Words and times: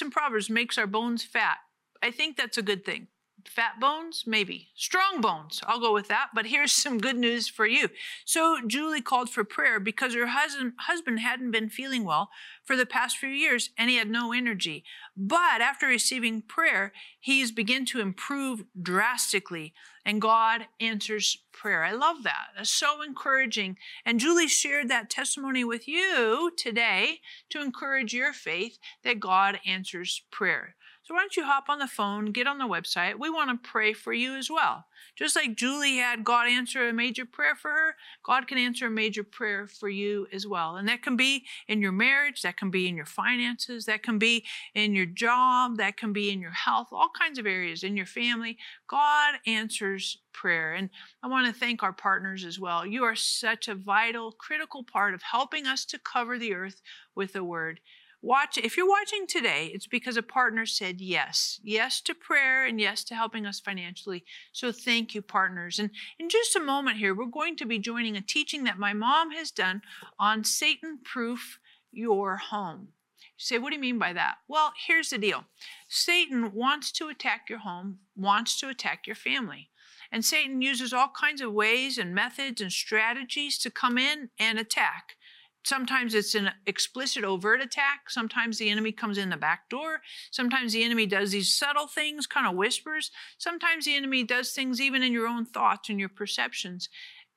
this 0.00 0.06
in 0.06 0.10
Proverbs 0.10 0.48
makes 0.50 0.78
our 0.78 0.86
bones 0.86 1.22
fat. 1.22 1.58
I 2.02 2.10
think 2.10 2.36
that's 2.36 2.58
a 2.58 2.62
good 2.62 2.84
thing. 2.84 3.08
Fat 3.50 3.80
bones? 3.80 4.22
Maybe. 4.28 4.68
Strong 4.76 5.22
bones. 5.22 5.60
I'll 5.66 5.80
go 5.80 5.92
with 5.92 6.06
that. 6.06 6.28
But 6.32 6.46
here's 6.46 6.70
some 6.70 6.98
good 6.98 7.16
news 7.16 7.48
for 7.48 7.66
you. 7.66 7.88
So, 8.24 8.58
Julie 8.64 9.02
called 9.02 9.28
for 9.28 9.42
prayer 9.42 9.80
because 9.80 10.14
her 10.14 10.28
husband, 10.28 10.74
husband 10.78 11.18
hadn't 11.18 11.50
been 11.50 11.68
feeling 11.68 12.04
well 12.04 12.30
for 12.62 12.76
the 12.76 12.86
past 12.86 13.16
few 13.16 13.28
years 13.28 13.70
and 13.76 13.90
he 13.90 13.96
had 13.96 14.08
no 14.08 14.32
energy. 14.32 14.84
But 15.16 15.60
after 15.60 15.88
receiving 15.88 16.42
prayer, 16.42 16.92
he's 17.18 17.50
begun 17.50 17.86
to 17.86 18.00
improve 18.00 18.62
drastically 18.80 19.74
and 20.04 20.22
God 20.22 20.66
answers 20.78 21.38
prayer. 21.52 21.82
I 21.82 21.92
love 21.92 22.22
that. 22.22 22.48
That's 22.56 22.70
so 22.70 23.02
encouraging. 23.02 23.78
And 24.04 24.20
Julie 24.20 24.46
shared 24.46 24.88
that 24.88 25.10
testimony 25.10 25.64
with 25.64 25.88
you 25.88 26.52
today 26.56 27.20
to 27.50 27.60
encourage 27.60 28.14
your 28.14 28.32
faith 28.32 28.78
that 29.02 29.18
God 29.18 29.58
answers 29.66 30.22
prayer. 30.30 30.76
So 31.10 31.14
why 31.14 31.22
don't 31.22 31.36
you 31.36 31.42
hop 31.42 31.68
on 31.68 31.80
the 31.80 31.88
phone, 31.88 32.26
get 32.26 32.46
on 32.46 32.58
the 32.58 32.66
website? 32.66 33.18
We 33.18 33.30
want 33.30 33.50
to 33.50 33.68
pray 33.68 33.92
for 33.92 34.12
you 34.12 34.36
as 34.36 34.48
well. 34.48 34.84
Just 35.16 35.34
like 35.34 35.56
Julie 35.56 35.96
had 35.96 36.22
God 36.22 36.46
answer 36.46 36.88
a 36.88 36.92
major 36.92 37.24
prayer 37.24 37.56
for 37.56 37.72
her, 37.72 37.96
God 38.22 38.46
can 38.46 38.58
answer 38.58 38.86
a 38.86 38.90
major 38.90 39.24
prayer 39.24 39.66
for 39.66 39.88
you 39.88 40.28
as 40.32 40.46
well. 40.46 40.76
And 40.76 40.86
that 40.86 41.02
can 41.02 41.16
be 41.16 41.46
in 41.66 41.82
your 41.82 41.90
marriage, 41.90 42.42
that 42.42 42.56
can 42.56 42.70
be 42.70 42.86
in 42.86 42.94
your 42.94 43.06
finances, 43.06 43.86
that 43.86 44.04
can 44.04 44.20
be 44.20 44.44
in 44.76 44.94
your 44.94 45.04
job, 45.04 45.78
that 45.78 45.96
can 45.96 46.12
be 46.12 46.30
in 46.30 46.40
your 46.40 46.52
health, 46.52 46.90
all 46.92 47.10
kinds 47.18 47.40
of 47.40 47.46
areas, 47.46 47.82
in 47.82 47.96
your 47.96 48.06
family. 48.06 48.56
God 48.86 49.34
answers 49.48 50.18
prayer. 50.32 50.74
And 50.74 50.90
I 51.24 51.26
want 51.26 51.52
to 51.52 51.58
thank 51.58 51.82
our 51.82 51.92
partners 51.92 52.44
as 52.44 52.60
well. 52.60 52.86
You 52.86 53.02
are 53.02 53.16
such 53.16 53.66
a 53.66 53.74
vital, 53.74 54.30
critical 54.30 54.84
part 54.84 55.14
of 55.14 55.22
helping 55.22 55.66
us 55.66 55.84
to 55.86 55.98
cover 55.98 56.38
the 56.38 56.54
earth 56.54 56.80
with 57.16 57.32
the 57.32 57.42
word. 57.42 57.80
Watch, 58.22 58.58
if 58.58 58.76
you're 58.76 58.88
watching 58.88 59.26
today, 59.26 59.70
it's 59.72 59.86
because 59.86 60.18
a 60.18 60.22
partner 60.22 60.66
said 60.66 61.00
yes. 61.00 61.58
Yes 61.64 62.02
to 62.02 62.14
prayer 62.14 62.66
and 62.66 62.78
yes 62.78 63.02
to 63.04 63.14
helping 63.14 63.46
us 63.46 63.60
financially. 63.60 64.24
So 64.52 64.72
thank 64.72 65.14
you, 65.14 65.22
partners. 65.22 65.78
And 65.78 65.90
in 66.18 66.28
just 66.28 66.54
a 66.54 66.60
moment 66.60 66.98
here, 66.98 67.14
we're 67.14 67.26
going 67.26 67.56
to 67.56 67.64
be 67.64 67.78
joining 67.78 68.16
a 68.16 68.20
teaching 68.20 68.64
that 68.64 68.78
my 68.78 68.92
mom 68.92 69.30
has 69.30 69.50
done 69.50 69.80
on 70.18 70.44
Satan 70.44 70.98
proof 71.02 71.58
your 71.92 72.36
home. 72.36 72.88
You 73.20 73.42
say, 73.42 73.58
what 73.58 73.70
do 73.70 73.76
you 73.76 73.80
mean 73.80 73.98
by 73.98 74.12
that? 74.12 74.36
Well, 74.48 74.74
here's 74.86 75.10
the 75.10 75.18
deal 75.18 75.44
Satan 75.88 76.52
wants 76.52 76.92
to 76.92 77.08
attack 77.08 77.48
your 77.48 77.60
home, 77.60 78.00
wants 78.14 78.60
to 78.60 78.68
attack 78.68 79.06
your 79.06 79.16
family. 79.16 79.70
And 80.12 80.24
Satan 80.24 80.60
uses 80.60 80.92
all 80.92 81.08
kinds 81.08 81.40
of 81.40 81.52
ways 81.52 81.96
and 81.96 82.14
methods 82.14 82.60
and 82.60 82.70
strategies 82.70 83.56
to 83.58 83.70
come 83.70 83.96
in 83.96 84.30
and 84.38 84.58
attack. 84.58 85.16
Sometimes 85.62 86.14
it's 86.14 86.34
an 86.34 86.50
explicit, 86.66 87.22
overt 87.22 87.60
attack. 87.60 88.08
Sometimes 88.08 88.58
the 88.58 88.70
enemy 88.70 88.92
comes 88.92 89.18
in 89.18 89.30
the 89.30 89.36
back 89.36 89.68
door. 89.68 90.00
Sometimes 90.30 90.72
the 90.72 90.82
enemy 90.82 91.06
does 91.06 91.32
these 91.32 91.54
subtle 91.54 91.86
things, 91.86 92.26
kind 92.26 92.46
of 92.46 92.56
whispers. 92.56 93.10
Sometimes 93.38 93.84
the 93.84 93.94
enemy 93.94 94.24
does 94.24 94.52
things 94.52 94.80
even 94.80 95.02
in 95.02 95.12
your 95.12 95.26
own 95.26 95.44
thoughts 95.44 95.88
and 95.88 96.00
your 96.00 96.08
perceptions. 96.08 96.88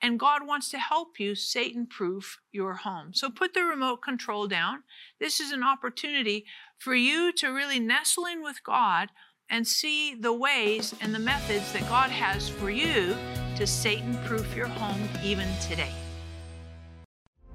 And 0.02 0.20
God 0.20 0.46
wants 0.46 0.70
to 0.72 0.80
help 0.80 1.20
you 1.20 1.34
Satan 1.34 1.86
proof 1.86 2.40
your 2.52 2.74
home. 2.74 3.14
So 3.14 3.30
put 3.30 3.54
the 3.54 3.64
remote 3.64 4.02
control 4.02 4.48
down. 4.48 4.84
This 5.20 5.40
is 5.40 5.52
an 5.52 5.64
opportunity 5.64 6.46
for 6.78 6.94
you 6.94 7.32
to 7.34 7.48
really 7.48 7.80
nestle 7.80 8.26
in 8.26 8.44
with 8.44 8.64
God 8.64 9.10
and 9.50 9.66
see 9.66 10.16
the 10.16 10.34
ways 10.34 10.96
and 11.00 11.14
the 11.14 11.20
methods 11.20 11.72
that 11.74 11.88
God 11.88 12.10
has 12.10 12.50
for 12.50 12.70
you 12.70 13.16
to 13.56 13.68
Satan 13.68 14.18
proof 14.26 14.56
your 14.56 14.68
home 14.68 15.08
even 15.24 15.48
today. 15.62 15.94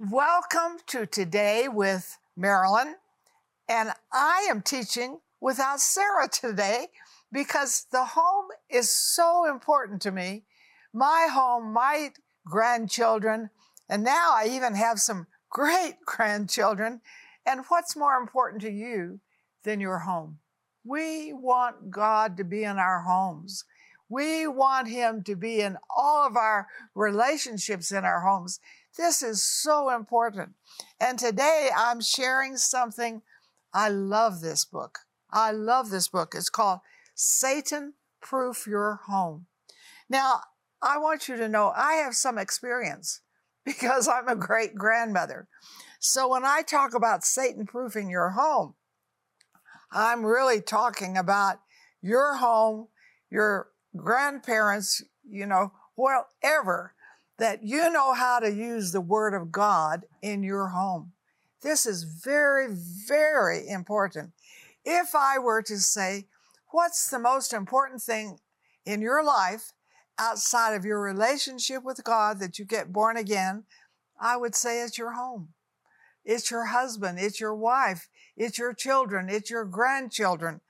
Welcome 0.00 0.78
to 0.86 1.06
Today 1.06 1.66
with 1.66 2.18
Marilyn. 2.36 2.94
And 3.68 3.90
I 4.12 4.46
am 4.48 4.62
teaching 4.62 5.18
without 5.40 5.80
Sarah 5.80 6.28
today 6.28 6.86
because 7.32 7.84
the 7.90 8.04
home 8.04 8.44
is 8.70 8.92
so 8.92 9.44
important 9.50 10.00
to 10.02 10.12
me. 10.12 10.44
My 10.94 11.26
home, 11.28 11.72
my 11.72 12.10
grandchildren, 12.46 13.50
and 13.88 14.04
now 14.04 14.30
I 14.36 14.46
even 14.48 14.76
have 14.76 15.00
some 15.00 15.26
great 15.50 15.96
grandchildren. 16.06 17.00
And 17.44 17.64
what's 17.66 17.96
more 17.96 18.14
important 18.14 18.62
to 18.62 18.70
you 18.70 19.18
than 19.64 19.80
your 19.80 19.98
home? 19.98 20.38
We 20.84 21.32
want 21.32 21.90
God 21.90 22.36
to 22.36 22.44
be 22.44 22.62
in 22.62 22.78
our 22.78 23.02
homes. 23.02 23.64
We 24.08 24.46
want 24.46 24.86
Him 24.86 25.24
to 25.24 25.34
be 25.34 25.60
in 25.60 25.76
all 25.94 26.24
of 26.24 26.36
our 26.36 26.68
relationships 26.94 27.90
in 27.90 28.04
our 28.04 28.20
homes. 28.20 28.60
This 28.96 29.22
is 29.22 29.42
so 29.42 29.94
important. 29.94 30.54
And 31.00 31.18
today 31.18 31.68
I'm 31.76 32.00
sharing 32.00 32.56
something. 32.56 33.22
I 33.72 33.88
love 33.88 34.40
this 34.40 34.64
book. 34.64 35.00
I 35.30 35.52
love 35.52 35.90
this 35.90 36.08
book. 36.08 36.34
It's 36.34 36.50
called 36.50 36.80
Satan 37.14 37.94
Proof 38.20 38.66
Your 38.66 39.00
Home. 39.06 39.46
Now, 40.08 40.40
I 40.80 40.98
want 40.98 41.28
you 41.28 41.36
to 41.36 41.48
know 41.48 41.72
I 41.76 41.94
have 41.94 42.14
some 42.14 42.38
experience 42.38 43.20
because 43.64 44.08
I'm 44.08 44.28
a 44.28 44.36
great 44.36 44.74
grandmother. 44.74 45.48
So 46.00 46.28
when 46.28 46.44
I 46.44 46.62
talk 46.62 46.94
about 46.94 47.24
Satan 47.24 47.66
proofing 47.66 48.08
your 48.08 48.30
home, 48.30 48.74
I'm 49.90 50.24
really 50.24 50.60
talking 50.60 51.16
about 51.16 51.60
your 52.00 52.36
home, 52.36 52.88
your 53.30 53.68
grandparents, 53.96 55.02
you 55.28 55.46
know, 55.46 55.72
whatever 55.96 56.94
that 57.38 57.62
you 57.62 57.90
know 57.90 58.12
how 58.12 58.40
to 58.40 58.52
use 58.52 58.92
the 58.92 59.00
Word 59.00 59.32
of 59.32 59.52
God 59.52 60.04
in 60.20 60.42
your 60.42 60.68
home. 60.68 61.12
This 61.62 61.86
is 61.86 62.04
very, 62.04 62.68
very 62.70 63.68
important. 63.68 64.32
If 64.84 65.14
I 65.14 65.38
were 65.38 65.62
to 65.62 65.78
say, 65.78 66.26
what's 66.70 67.08
the 67.08 67.18
most 67.18 67.52
important 67.52 68.02
thing 68.02 68.38
in 68.84 69.00
your 69.00 69.24
life 69.24 69.72
outside 70.18 70.74
of 70.74 70.84
your 70.84 71.00
relationship 71.00 71.84
with 71.84 72.04
God 72.04 72.40
that 72.40 72.58
you 72.58 72.64
get 72.64 72.92
born 72.92 73.16
again, 73.16 73.64
I 74.20 74.36
would 74.36 74.54
say 74.54 74.82
it's 74.82 74.98
your 74.98 75.12
home. 75.12 75.50
It's 76.24 76.50
your 76.50 76.66
husband, 76.66 77.18
it's 77.18 77.40
your 77.40 77.54
wife, 77.54 78.08
it's 78.36 78.58
your 78.58 78.74
children, 78.74 79.28
it's 79.30 79.50
your 79.50 79.64
grandchildren. 79.64 80.60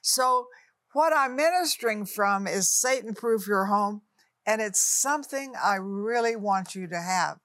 So, 0.00 0.46
what 0.92 1.12
I'm 1.12 1.34
ministering 1.34 2.06
from 2.06 2.46
is 2.46 2.68
Satan 2.68 3.14
proof 3.14 3.46
your 3.46 3.66
home 3.66 4.02
and 4.48 4.62
it's 4.62 4.80
something 4.80 5.52
I 5.62 5.74
really 5.74 6.34
want 6.34 6.74
you 6.74 6.86
to 6.86 6.98
have. 6.98 7.36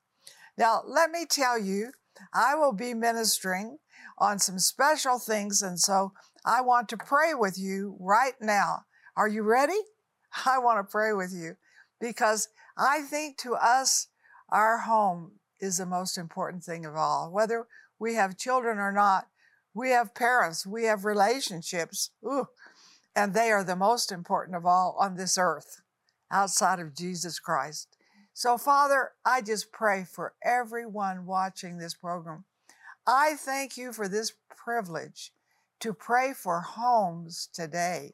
Now, 0.57 0.83
let 0.87 1.11
me 1.11 1.25
tell 1.29 1.59
you, 1.59 1.91
I 2.33 2.55
will 2.55 2.71
be 2.71 2.93
ministering 2.93 3.79
on 4.17 4.39
some 4.39 4.57
special 4.57 5.19
things, 5.19 5.61
and 5.61 5.77
so 5.77 6.13
I 6.45 6.61
want 6.61 6.87
to 6.89 6.97
pray 6.97 7.33
with 7.33 7.59
you 7.59 7.97
right 7.99 8.35
now. 8.39 8.85
Are 9.17 9.27
you 9.27 9.43
ready? 9.43 9.79
I 10.45 10.59
want 10.59 10.79
to 10.79 10.89
pray 10.89 11.11
with 11.11 11.33
you 11.33 11.57
because 11.99 12.47
I 12.77 13.01
think 13.01 13.37
to 13.39 13.55
us, 13.55 14.07
our 14.47 14.77
home 14.77 15.33
is 15.59 15.79
the 15.79 15.85
most 15.85 16.17
important 16.17 16.63
thing 16.63 16.85
of 16.85 16.95
all. 16.95 17.29
Whether 17.29 17.67
we 17.99 18.15
have 18.15 18.37
children 18.37 18.77
or 18.77 18.93
not, 18.93 19.27
we 19.73 19.89
have 19.89 20.15
parents, 20.15 20.65
we 20.65 20.85
have 20.85 21.03
relationships, 21.03 22.11
ooh, 22.25 22.47
and 23.13 23.33
they 23.33 23.51
are 23.51 23.63
the 23.63 23.75
most 23.75 24.09
important 24.09 24.55
of 24.55 24.65
all 24.65 24.95
on 24.97 25.17
this 25.17 25.37
earth 25.37 25.82
outside 26.33 26.79
of 26.79 26.95
Jesus 26.95 27.39
Christ. 27.39 27.95
So, 28.33 28.57
Father, 28.57 29.11
I 29.23 29.41
just 29.41 29.71
pray 29.71 30.05
for 30.11 30.33
everyone 30.43 31.27
watching 31.27 31.77
this 31.77 31.93
program. 31.93 32.45
I 33.05 33.35
thank 33.35 33.77
you 33.77 33.93
for 33.93 34.07
this 34.07 34.33
privilege 34.49 35.31
to 35.79 35.93
pray 35.93 36.33
for 36.33 36.61
homes 36.61 37.47
today. 37.53 38.13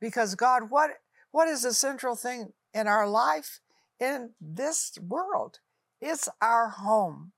Because, 0.00 0.34
God, 0.34 0.70
what, 0.70 0.90
what 1.30 1.48
is 1.48 1.62
the 1.62 1.72
central 1.72 2.16
thing 2.16 2.52
in 2.74 2.88
our 2.88 3.08
life 3.08 3.60
in 4.00 4.30
this 4.40 4.98
world? 5.00 5.60
It's 6.00 6.28
our 6.42 6.68
home. 6.68 7.32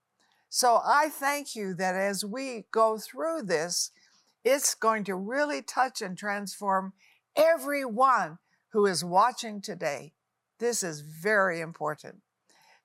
So 0.49 0.81
I 0.83 1.11
thank 1.11 1.55
you 1.55 1.75
that 1.75 1.95
as 1.95 2.25
we 2.25 2.65
go 2.71 2.97
through 2.97 3.43
this, 3.43 3.91
it's 4.45 4.75
going 4.75 5.05
to 5.05 5.15
really 5.15 5.61
touch 5.61 6.01
and 6.01 6.17
transform 6.17 6.95
everyone 7.37 8.39
who 8.77 8.85
is 8.85 9.03
watching 9.03 9.59
today. 9.63 10.13
This 10.61 10.83
is 10.83 11.01
very 11.01 11.63
important. 11.63 12.17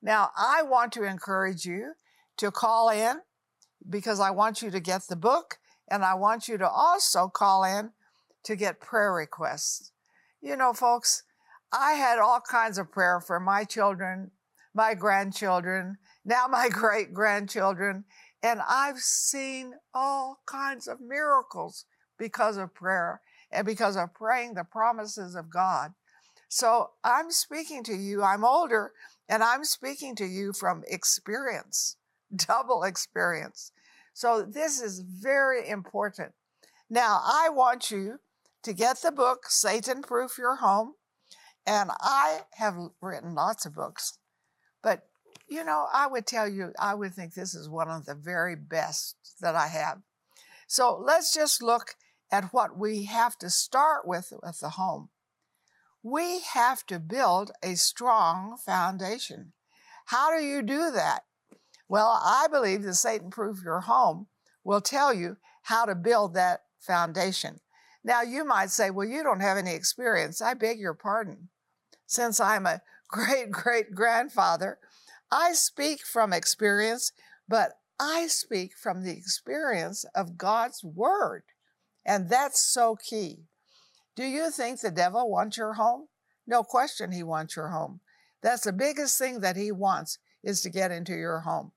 Now, 0.02 0.30
I 0.38 0.64
want 0.64 0.94
to 0.94 1.04
encourage 1.04 1.66
you 1.66 1.96
to 2.38 2.50
call 2.50 2.88
in 2.88 3.18
because 3.90 4.22
I 4.22 4.32
want 4.32 4.62
you 4.62 4.72
to 4.72 4.80
get 4.80 5.02
the 5.10 5.18
book 5.18 5.58
and 5.90 6.06
I 6.06 6.14
want 6.14 6.48
you 6.48 6.58
to 6.60 6.70
also 6.70 7.28
call 7.28 7.66
in 7.66 7.92
to 8.46 8.56
get 8.56 8.80
prayer 8.80 9.12
requests. 9.12 9.92
You 10.40 10.56
know, 10.56 10.72
folks, 10.72 11.24
I 11.74 11.96
had 11.96 12.20
all 12.20 12.40
kinds 12.40 12.78
of 12.78 12.90
prayer 12.90 13.20
for 13.20 13.42
my 13.42 13.66
children, 13.66 14.32
my 14.74 14.94
grandchildren, 14.94 15.98
now 16.24 16.46
my 16.48 16.70
great 16.72 17.14
grandchildren, 17.14 18.06
and 18.42 18.62
I've 18.66 19.00
seen 19.00 19.74
all 19.94 20.40
kinds 20.46 20.88
of 20.88 21.02
miracles 21.02 21.84
because 22.18 22.56
of 22.56 22.74
prayer 22.74 23.20
and 23.52 23.66
because 23.66 23.96
of 23.96 24.14
praying 24.14 24.54
the 24.54 24.64
promises 24.64 25.36
of 25.36 25.50
God. 25.50 25.94
So 26.50 26.92
I'm 27.04 27.32
speaking 27.32 27.84
to 27.86 27.94
you. 27.94 28.24
I'm 28.24 28.44
older 28.44 28.92
and 29.30 29.44
I'm 29.44 29.64
speaking 29.64 30.16
to 30.16 30.26
you 30.26 30.54
from 30.54 30.84
experience, 30.88 31.98
double 32.36 32.84
experience. 32.84 33.72
So 34.14 34.42
this 34.42 34.82
is 34.82 35.00
very 35.00 35.68
important. 35.70 36.34
Now, 36.90 37.22
I 37.24 37.50
want 37.50 37.90
you 37.90 38.20
to 38.64 38.74
get 38.74 39.02
the 39.02 39.12
book, 39.12 39.46
Satan 39.48 40.02
Proof 40.02 40.38
Your 40.38 40.58
Home. 40.58 40.96
And 41.66 41.92
I 42.00 42.42
have 42.56 42.76
written 43.02 43.36
lots 43.36 43.66
of 43.68 43.76
books, 43.76 44.18
but 44.82 45.04
you 45.48 45.64
know, 45.64 45.86
I 45.94 46.08
would 46.08 46.26
tell 46.26 46.48
you, 46.48 46.72
I 46.80 46.96
would 46.96 47.14
think 47.14 47.34
this 47.34 47.54
is 47.54 47.70
one 47.70 47.90
of 47.90 48.06
the 48.06 48.16
very 48.16 48.56
best 48.56 49.16
that 49.42 49.54
I 49.54 49.68
have. 49.68 50.00
So 50.66 50.98
let's 50.98 51.34
just 51.34 51.62
look 51.62 51.96
at 52.32 52.54
what 52.54 52.78
we 52.78 53.06
have 53.06 53.38
to 53.38 53.50
start 53.50 54.08
with 54.08 54.34
with 54.42 54.60
the 54.60 54.72
home 54.72 55.10
we 56.04 56.40
have 56.54 56.86
to 56.88 57.00
build 57.00 57.52
a 57.64 57.76
strong 57.76 58.58
foundation. 58.58 59.54
How 60.06 60.36
do 60.36 60.44
you 60.44 60.62
do 60.62 60.92
that? 60.92 61.26
Well, 61.88 62.20
I 62.24 62.48
believe 62.50 62.84
the 62.84 62.94
Satan 62.94 63.30
Proof 63.30 63.62
Your 63.64 63.82
Home 63.82 64.28
will 64.64 64.82
tell 64.82 65.14
you 65.14 65.38
how 65.64 65.86
to 65.86 65.96
build 65.96 66.34
that 66.34 66.62
foundation. 66.80 67.60
Now, 68.04 68.24
you 68.24 68.44
might 68.44 68.72
say, 68.72 68.90
well, 68.90 69.08
you 69.08 69.22
don't 69.22 69.42
have 69.42 69.58
any 69.58 69.76
experience. 69.76 70.42
I 70.42 70.56
beg 70.56 70.80
your 70.80 70.96
pardon. 70.96 71.50
Since 72.08 72.40
I'm 72.40 72.66
a 72.66 72.82
great 73.08 73.52
great 73.52 73.94
grandfather, 73.94 74.80
I 75.32 75.54
speak 75.54 76.02
from 76.02 76.34
experience, 76.34 77.12
but 77.48 77.74
I 78.00 78.28
speak 78.28 78.76
from 78.76 79.04
the 79.04 79.12
experience 79.12 80.06
of 80.16 80.38
God's 80.38 80.84
Word. 80.84 81.44
And 82.06 82.30
that's 82.30 82.60
so 82.60 82.96
key. 82.96 83.46
Do 84.16 84.24
you 84.24 84.52
think 84.52 84.80
the 84.80 84.92
devil 84.92 85.30
wants 85.30 85.58
your 85.58 85.74
home? 85.74 86.08
No 86.48 86.64
question 86.64 87.12
he 87.12 87.24
wants 87.24 87.56
your 87.56 87.70
home. 87.70 88.02
That's 88.42 88.64
the 88.64 88.74
biggest 88.74 89.18
thing 89.18 89.40
that 89.42 89.56
he 89.56 89.72
wants 89.72 90.18
is 90.44 90.62
to 90.62 90.70
get 90.70 90.92
into 90.92 91.14
your 91.14 91.40
home. 91.42 91.72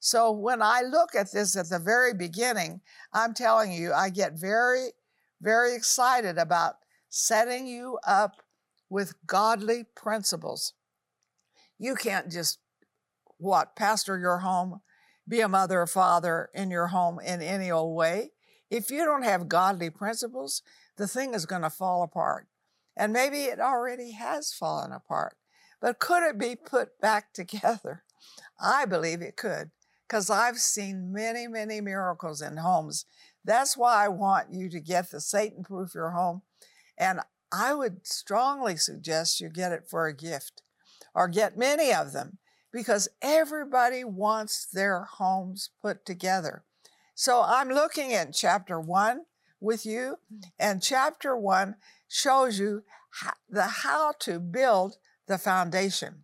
So 0.00 0.30
when 0.30 0.62
I 0.62 0.82
look 0.82 1.14
at 1.14 1.32
this 1.32 1.56
at 1.56 1.68
the 1.68 1.78
very 1.78 2.14
beginning, 2.14 2.80
I'm 3.12 3.34
telling 3.34 3.72
you, 3.72 3.92
I 3.92 4.10
get 4.10 4.38
very, 4.38 4.90
very 5.40 5.74
excited 5.74 6.38
about 6.38 6.74
setting 7.08 7.66
you 7.66 7.98
up 8.06 8.36
with 8.90 9.14
godly 9.26 9.84
principles. 9.94 10.74
You 11.78 11.94
can't 11.94 12.30
just, 12.30 12.58
what, 13.38 13.76
pastor 13.76 14.18
your 14.18 14.38
home, 14.38 14.80
be 15.26 15.40
a 15.40 15.48
mother 15.48 15.82
or 15.82 15.86
father 15.86 16.48
in 16.54 16.70
your 16.70 16.88
home 16.88 17.20
in 17.20 17.42
any 17.42 17.70
old 17.70 17.96
way. 17.96 18.30
If 18.70 18.90
you 18.90 19.04
don't 19.04 19.24
have 19.24 19.48
godly 19.48 19.90
principles, 19.90 20.62
the 20.96 21.08
thing 21.08 21.34
is 21.34 21.46
going 21.46 21.62
to 21.62 21.70
fall 21.70 22.02
apart. 22.02 22.46
And 22.96 23.12
maybe 23.12 23.44
it 23.44 23.60
already 23.60 24.12
has 24.12 24.52
fallen 24.52 24.92
apart. 24.92 25.36
But 25.80 25.98
could 25.98 26.28
it 26.28 26.38
be 26.38 26.56
put 26.56 27.00
back 27.00 27.32
together? 27.32 28.02
I 28.60 28.84
believe 28.84 29.22
it 29.22 29.36
could, 29.36 29.70
because 30.06 30.28
I've 30.28 30.58
seen 30.58 31.12
many, 31.12 31.46
many 31.46 31.80
miracles 31.80 32.42
in 32.42 32.56
homes. 32.56 33.06
That's 33.44 33.76
why 33.76 34.04
I 34.04 34.08
want 34.08 34.52
you 34.52 34.68
to 34.70 34.80
get 34.80 35.10
the 35.10 35.20
Satan 35.20 35.62
Proof 35.62 35.94
Your 35.94 36.10
Home. 36.10 36.42
And 36.98 37.20
I 37.52 37.72
would 37.72 38.06
strongly 38.06 38.76
suggest 38.76 39.40
you 39.40 39.48
get 39.48 39.72
it 39.72 39.88
for 39.88 40.06
a 40.06 40.14
gift 40.14 40.62
or 41.14 41.28
get 41.28 41.56
many 41.56 41.92
of 41.92 42.12
them 42.12 42.38
because 42.72 43.08
everybody 43.22 44.04
wants 44.04 44.66
their 44.66 45.04
homes 45.04 45.70
put 45.80 46.04
together. 46.04 46.64
So 47.18 47.42
I'm 47.42 47.68
looking 47.68 48.12
at 48.12 48.32
chapter 48.32 48.78
one 48.78 49.22
with 49.58 49.84
you. 49.84 50.18
And 50.56 50.80
chapter 50.80 51.36
one 51.36 51.74
shows 52.06 52.60
you 52.60 52.84
how, 53.10 53.32
the 53.50 53.64
how 53.64 54.12
to 54.20 54.38
build 54.38 54.98
the 55.26 55.36
foundation. 55.36 56.22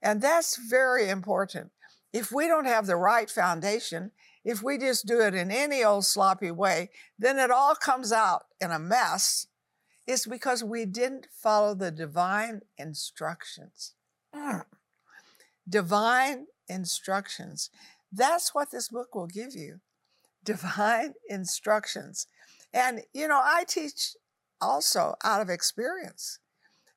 And 0.00 0.22
that's 0.22 0.56
very 0.56 1.10
important. 1.10 1.72
If 2.10 2.32
we 2.32 2.46
don't 2.46 2.64
have 2.64 2.86
the 2.86 2.96
right 2.96 3.28
foundation, 3.28 4.12
if 4.42 4.62
we 4.62 4.78
just 4.78 5.06
do 5.06 5.20
it 5.20 5.34
in 5.34 5.50
any 5.50 5.84
old 5.84 6.06
sloppy 6.06 6.50
way, 6.50 6.88
then 7.18 7.38
it 7.38 7.50
all 7.50 7.74
comes 7.74 8.10
out 8.10 8.44
in 8.62 8.70
a 8.70 8.78
mess. 8.78 9.46
It's 10.06 10.26
because 10.26 10.64
we 10.64 10.86
didn't 10.86 11.26
follow 11.30 11.74
the 11.74 11.90
divine 11.90 12.62
instructions. 12.78 13.92
Mm. 14.34 14.64
Divine 15.68 16.46
instructions. 16.66 17.68
That's 18.10 18.54
what 18.54 18.70
this 18.70 18.88
book 18.88 19.14
will 19.14 19.26
give 19.26 19.54
you 19.54 19.80
divine 20.44 21.14
instructions. 21.28 22.26
And, 22.72 23.02
you 23.12 23.28
know, 23.28 23.40
I 23.42 23.64
teach 23.68 24.14
also 24.60 25.14
out 25.24 25.40
of 25.40 25.48
experience. 25.48 26.38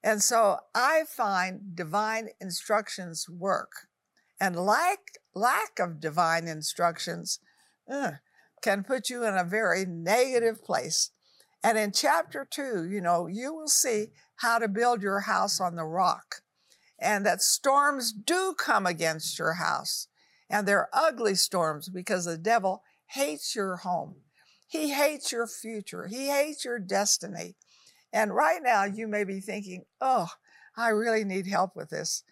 And 0.03 0.21
so 0.21 0.57
I 0.75 1.03
find 1.07 1.75
divine 1.75 2.29
instructions 2.41 3.27
work. 3.29 3.87
And 4.39 4.55
lack, 4.55 4.99
lack 5.33 5.79
of 5.79 6.01
divine 6.01 6.47
instructions 6.47 7.39
uh, 7.89 8.11
can 8.61 8.83
put 8.83 9.09
you 9.09 9.23
in 9.23 9.35
a 9.35 9.45
very 9.45 9.85
negative 9.85 10.63
place. 10.63 11.11
And 11.63 11.77
in 11.77 11.93
chapter 11.93 12.45
two, 12.49 12.85
you 12.89 12.99
know, 12.99 13.27
you 13.27 13.53
will 13.53 13.69
see 13.69 14.07
how 14.37 14.59
to 14.59 14.67
build 14.67 15.01
your 15.01 15.21
house 15.21 15.61
on 15.61 15.75
the 15.75 15.85
rock 15.85 16.41
and 17.03 17.25
that 17.25 17.41
storms 17.41 18.13
do 18.13 18.55
come 18.57 18.85
against 18.85 19.37
your 19.37 19.53
house. 19.53 20.07
And 20.49 20.67
they're 20.67 20.89
ugly 20.93 21.35
storms 21.35 21.89
because 21.89 22.25
the 22.25 22.37
devil 22.37 22.81
hates 23.13 23.55
your 23.55 23.77
home. 23.77 24.15
He 24.67 24.91
hates 24.91 25.31
your 25.31 25.45
future. 25.47 26.07
He 26.07 26.27
hates 26.27 26.65
your 26.65 26.79
destiny. 26.79 27.55
And 28.11 28.33
right 28.33 28.59
now, 28.61 28.85
you 28.85 29.07
may 29.07 29.23
be 29.23 29.39
thinking, 29.39 29.83
oh, 30.01 30.29
I 30.75 30.89
really 30.89 31.23
need 31.23 31.47
help 31.47 31.75
with 31.75 31.89
this. 31.89 32.23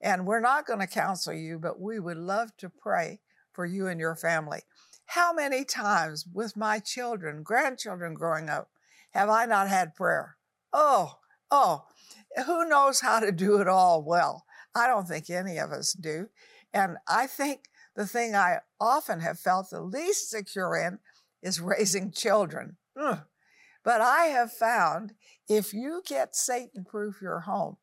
And 0.00 0.26
we're 0.26 0.40
not 0.40 0.66
going 0.66 0.80
to 0.80 0.86
counsel 0.86 1.34
you, 1.34 1.58
but 1.58 1.78
we 1.78 2.00
would 2.00 2.16
love 2.16 2.56
to 2.58 2.70
pray 2.70 3.20
for 3.52 3.66
you 3.66 3.86
and 3.86 4.00
your 4.00 4.16
family. 4.16 4.60
How 5.06 5.32
many 5.34 5.64
times 5.64 6.24
with 6.32 6.56
my 6.56 6.78
children, 6.78 7.42
grandchildren 7.42 8.14
growing 8.14 8.48
up, 8.48 8.70
have 9.10 9.28
I 9.28 9.44
not 9.44 9.68
had 9.68 9.94
prayer? 9.94 10.36
Oh, 10.72 11.16
oh, 11.50 11.84
who 12.46 12.66
knows 12.66 13.00
how 13.00 13.20
to 13.20 13.32
do 13.32 13.60
it 13.60 13.68
all 13.68 14.02
well? 14.02 14.44
I 14.74 14.86
don't 14.86 15.06
think 15.06 15.28
any 15.28 15.58
of 15.58 15.70
us 15.70 15.92
do. 15.92 16.28
And 16.72 16.96
I 17.08 17.26
think 17.26 17.64
the 18.00 18.06
thing 18.06 18.34
I 18.34 18.60
often 18.80 19.20
have 19.20 19.38
felt 19.38 19.68
the 19.68 19.82
least 19.82 20.30
secure 20.30 20.74
in 20.74 21.00
is 21.42 21.60
raising 21.60 22.12
children. 22.12 22.78
Ugh. 22.98 23.20
But 23.84 24.00
I 24.00 24.26
have 24.26 24.52
found 24.52 25.12
if 25.48 25.74
you 25.74 26.02
get 26.06 26.34
Satan 26.34 26.84
proof 26.84 27.20
your 27.20 27.40
home, 27.40 27.76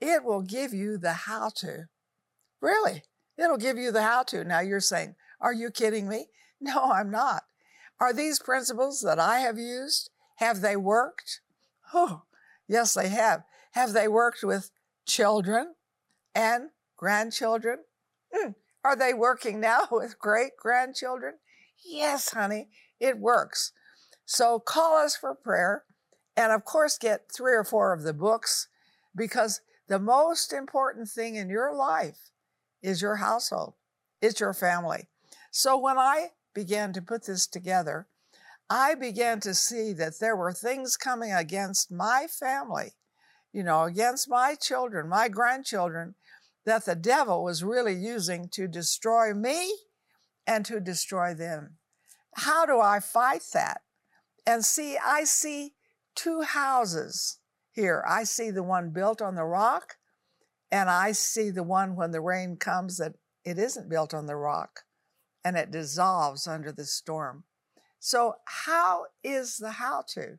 it 0.00 0.24
will 0.24 0.40
give 0.40 0.72
you 0.72 0.96
the 0.96 1.12
how 1.12 1.50
to. 1.56 1.88
Really, 2.62 3.02
it'll 3.36 3.58
give 3.58 3.76
you 3.76 3.92
the 3.92 4.02
how 4.02 4.22
to. 4.24 4.44
Now 4.44 4.60
you're 4.60 4.80
saying, 4.80 5.14
Are 5.40 5.52
you 5.52 5.70
kidding 5.70 6.08
me? 6.08 6.28
No, 6.58 6.90
I'm 6.92 7.10
not. 7.10 7.42
Are 8.00 8.14
these 8.14 8.38
principles 8.38 9.02
that 9.02 9.18
I 9.18 9.40
have 9.40 9.58
used, 9.58 10.08
have 10.36 10.62
they 10.62 10.76
worked? 10.76 11.40
Oh, 11.92 12.22
yes, 12.66 12.94
they 12.94 13.08
have. 13.08 13.44
Have 13.72 13.92
they 13.92 14.08
worked 14.08 14.42
with 14.42 14.70
children 15.06 15.74
and 16.34 16.70
grandchildren? 16.96 17.80
Mm. 18.34 18.54
Are 18.84 18.96
they 18.96 19.14
working 19.14 19.60
now 19.72 19.88
with 19.90 20.18
great 20.18 20.52
grandchildren? 20.58 21.34
Yes, 21.84 22.32
honey, 22.32 22.68
it 23.00 23.18
works. 23.18 23.72
So 24.24 24.58
call 24.58 24.96
us 24.96 25.16
for 25.16 25.34
prayer. 25.34 25.84
And 26.36 26.52
of 26.52 26.64
course, 26.64 26.98
get 26.98 27.30
three 27.32 27.54
or 27.54 27.64
four 27.64 27.92
of 27.92 28.02
the 28.02 28.12
books 28.12 28.68
because 29.14 29.60
The 29.86 29.98
most 29.98 30.52
important 30.52 31.08
thing 31.08 31.36
in 31.36 31.50
your 31.50 31.74
life 31.74 32.30
is 32.82 33.02
your 33.02 33.16
household, 33.16 33.74
it's 34.22 34.40
your 34.40 34.54
family. 34.54 35.08
So 35.50 35.76
when 35.76 35.98
I 35.98 36.30
began 36.54 36.92
to 36.94 37.02
put 37.02 37.26
this 37.26 37.46
together, 37.46 38.06
I 38.70 38.94
began 38.94 39.40
to 39.40 39.54
see 39.54 39.92
that 39.92 40.20
there 40.20 40.36
were 40.36 40.52
things 40.52 40.96
coming 40.96 41.32
against 41.32 41.92
my 41.92 42.26
family, 42.30 42.92
you 43.52 43.62
know, 43.62 43.84
against 43.84 44.28
my 44.28 44.54
children, 44.54 45.08
my 45.08 45.28
grandchildren, 45.28 46.14
that 46.64 46.84
the 46.84 46.94
devil 46.94 47.44
was 47.44 47.64
really 47.64 47.94
using 47.94 48.48
to 48.52 48.66
destroy 48.66 49.34
me 49.34 49.72
and 50.46 50.64
to 50.66 50.80
destroy 50.80 51.34
them. 51.34 51.76
How 52.36 52.66
do 52.66 52.80
I 52.80 53.00
fight 53.00 53.42
that? 53.52 53.82
And 54.46 54.64
see, 54.64 54.98
I 55.04 55.24
see 55.24 55.74
two 56.14 56.42
houses 56.42 57.38
here. 57.72 58.04
I 58.08 58.24
see 58.24 58.50
the 58.50 58.62
one 58.62 58.90
built 58.90 59.22
on 59.22 59.34
the 59.34 59.44
rock, 59.44 59.96
and 60.70 60.90
I 60.90 61.12
see 61.12 61.50
the 61.50 61.62
one 61.62 61.96
when 61.96 62.10
the 62.10 62.20
rain 62.20 62.56
comes 62.56 62.98
that 62.98 63.14
it 63.44 63.58
isn't 63.58 63.90
built 63.90 64.14
on 64.14 64.26
the 64.26 64.36
rock 64.36 64.80
and 65.44 65.56
it 65.56 65.70
dissolves 65.70 66.46
under 66.46 66.72
the 66.72 66.84
storm. 66.84 67.44
So, 68.00 68.34
how 68.44 69.06
is 69.22 69.58
the 69.58 69.72
how 69.72 70.04
to? 70.14 70.38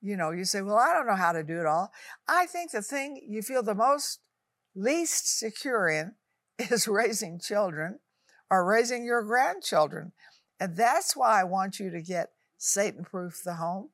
You 0.00 0.16
know, 0.16 0.30
you 0.30 0.44
say, 0.44 0.62
Well, 0.62 0.76
I 0.76 0.92
don't 0.92 1.06
know 1.06 1.14
how 1.14 1.32
to 1.32 1.42
do 1.42 1.60
it 1.60 1.66
all. 1.66 1.92
I 2.28 2.46
think 2.46 2.72
the 2.72 2.82
thing 2.82 3.20
you 3.26 3.42
feel 3.42 3.62
the 3.62 3.74
most 3.74 4.20
least 4.74 5.38
secure 5.38 5.88
in 5.88 6.14
is 6.58 6.88
raising 6.88 7.38
children 7.38 8.00
or 8.50 8.64
raising 8.64 9.04
your 9.04 9.22
grandchildren. 9.22 10.12
And 10.60 10.76
that's 10.76 11.16
why 11.16 11.40
I 11.40 11.44
want 11.44 11.80
you 11.80 11.90
to 11.90 12.00
get 12.00 12.30
Satan 12.58 13.04
Proof 13.04 13.42
the 13.44 13.54
Home. 13.54 13.90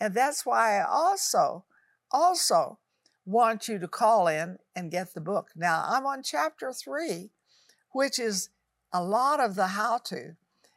And 0.00 0.14
that's 0.14 0.46
why 0.46 0.78
I 0.78 0.84
also, 0.84 1.64
also 2.10 2.78
want 3.24 3.68
you 3.68 3.78
to 3.78 3.88
call 3.88 4.28
in 4.28 4.58
and 4.76 4.90
get 4.90 5.14
the 5.14 5.20
book. 5.20 5.50
Now, 5.56 5.84
I'm 5.86 6.06
on 6.06 6.22
chapter 6.22 6.72
three, 6.72 7.30
which 7.92 8.18
is 8.18 8.50
a 8.92 9.02
lot 9.02 9.40
of 9.40 9.54
the 9.54 9.68
how 9.68 9.98
to. 10.04 10.36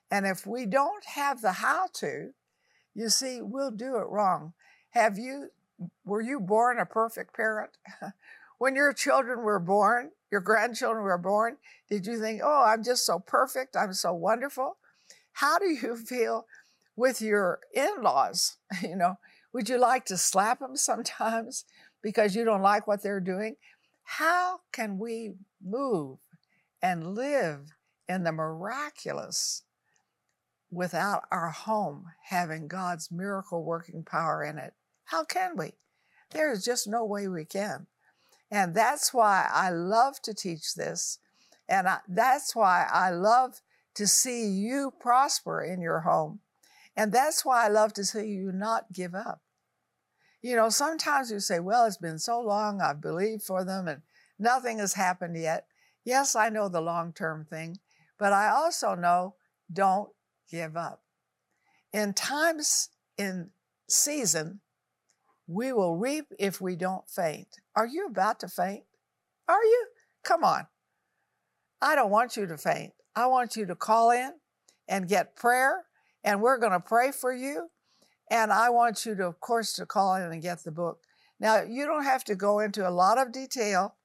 And 0.09 0.25
if 0.25 0.47
we 0.47 0.65
don't 0.65 1.05
have 1.05 1.41
the 1.41 1.53
how 1.53 1.87
to, 1.95 2.31
you 2.95 3.09
see, 3.09 3.41
we'll 3.41 3.71
do 3.71 3.97
it 3.97 4.07
wrong. 4.07 4.53
Have 4.91 5.17
you, 5.17 5.49
were 6.05 6.21
you 6.21 6.39
born 6.39 6.79
a 6.79 6.85
perfect 6.85 7.35
parent? 7.35 7.71
when 8.57 8.75
your 8.75 8.93
children 8.93 9.41
were 9.41 9.59
born, 9.59 10.11
your 10.31 10.41
grandchildren 10.41 11.03
were 11.03 11.17
born, 11.17 11.57
did 11.89 12.05
you 12.05 12.19
think, 12.19 12.41
oh, 12.43 12.65
I'm 12.65 12.83
just 12.83 13.05
so 13.05 13.19
perfect, 13.19 13.75
I'm 13.75 13.93
so 13.93 14.13
wonderful? 14.13 14.77
How 15.33 15.59
do 15.59 15.67
you 15.67 15.95
feel 16.07 16.45
with 16.95 17.21
your 17.21 17.59
in 17.73 18.01
laws? 18.01 18.57
You 18.81 18.95
know, 18.95 19.19
would 19.53 19.69
you 19.69 19.79
like 19.79 20.05
to 20.05 20.17
slap 20.17 20.59
them 20.59 20.75
sometimes 20.75 21.65
because 22.03 22.35
you 22.35 22.45
don't 22.45 22.61
like 22.61 22.87
what 22.87 23.03
they're 23.03 23.19
doing? 23.19 23.55
How 24.03 24.61
can 24.71 24.97
we 24.97 25.33
move 25.63 26.19
and 26.81 27.15
live 27.15 27.73
in 28.07 28.23
the 28.23 28.31
miraculous 28.31 29.63
without 30.71 31.23
our 31.31 31.49
home 31.49 32.05
having 32.29 32.67
God's 32.67 33.11
miracle 33.11 33.63
working 33.63 34.03
power 34.03 34.43
in 34.43 34.57
it? 34.57 34.73
How 35.05 35.23
can 35.23 35.57
we? 35.57 35.73
There 36.31 36.51
is 36.51 36.63
just 36.63 36.87
no 36.87 37.05
way 37.05 37.27
we 37.27 37.45
can. 37.45 37.87
And 38.49 38.73
that's 38.73 39.13
why 39.13 39.49
I 39.51 39.69
love 39.69 40.21
to 40.23 40.33
teach 40.33 40.75
this. 40.75 41.19
And 41.67 41.87
I, 41.87 41.99
that's 42.07 42.55
why 42.55 42.87
I 42.91 43.09
love 43.09 43.61
to 43.95 44.07
see 44.07 44.47
you 44.47 44.93
prosper 44.99 45.61
in 45.61 45.81
your 45.81 46.01
home. 46.01 46.39
And 46.95 47.11
that's 47.11 47.43
why 47.43 47.65
I 47.65 47.67
love 47.67 47.93
to 47.93 48.05
see 48.05 48.27
you 48.27 48.51
not 48.51 48.93
give 48.93 49.13
up. 49.13 49.41
You 50.41 50.55
know, 50.55 50.69
sometimes 50.69 51.31
you 51.31 51.39
say, 51.39 51.59
well, 51.59 51.85
it's 51.85 51.97
been 51.97 52.19
so 52.19 52.39
long, 52.39 52.79
I've 52.79 53.01
believed 53.01 53.43
for 53.43 53.63
them 53.63 53.87
and 53.87 54.01
nothing 54.39 54.79
has 54.79 54.93
happened 54.93 55.35
yet. 55.35 55.65
Yes, 56.05 56.35
I 56.35 56.49
know 56.49 56.69
the 56.69 56.81
long 56.81 57.11
term 57.11 57.45
thing, 57.49 57.79
but 58.17 58.33
I 58.33 58.49
also 58.49 58.95
know 58.95 59.35
don't 59.71 60.09
give 60.49 60.77
up. 60.77 61.01
In 61.91 62.13
times 62.13 62.89
in 63.17 63.49
season, 63.89 64.61
we 65.47 65.71
will 65.71 65.95
reap 65.95 66.25
if 66.37 66.59
we 66.59 66.75
don't 66.75 67.09
faint. 67.09 67.47
Are 67.75 67.87
you 67.87 68.05
about 68.05 68.39
to 68.41 68.47
faint? 68.47 68.83
Are 69.47 69.63
you? 69.63 69.87
Come 70.23 70.43
on. 70.43 70.67
I 71.81 71.95
don't 71.95 72.11
want 72.11 72.35
you 72.35 72.45
to 72.47 72.57
faint. 72.57 72.93
I 73.15 73.27
want 73.27 73.55
you 73.55 73.65
to 73.65 73.75
call 73.75 74.11
in 74.11 74.33
and 74.87 75.07
get 75.07 75.35
prayer, 75.35 75.85
and 76.23 76.41
we're 76.41 76.57
going 76.57 76.73
to 76.73 76.79
pray 76.79 77.11
for 77.11 77.33
you. 77.33 77.69
And 78.29 78.51
I 78.51 78.69
want 78.69 79.05
you 79.05 79.15
to, 79.15 79.25
of 79.25 79.39
course, 79.39 79.73
to 79.73 79.85
call 79.85 80.15
in 80.15 80.23
and 80.23 80.41
get 80.41 80.63
the 80.63 80.71
book. 80.71 80.99
Now, 81.39 81.61
you 81.61 81.85
don't 81.85 82.03
have 82.03 82.23
to 82.25 82.35
go 82.35 82.59
into 82.59 82.87
a 82.87 82.91
lot 82.91 83.17
of 83.17 83.31
detail 83.31 83.95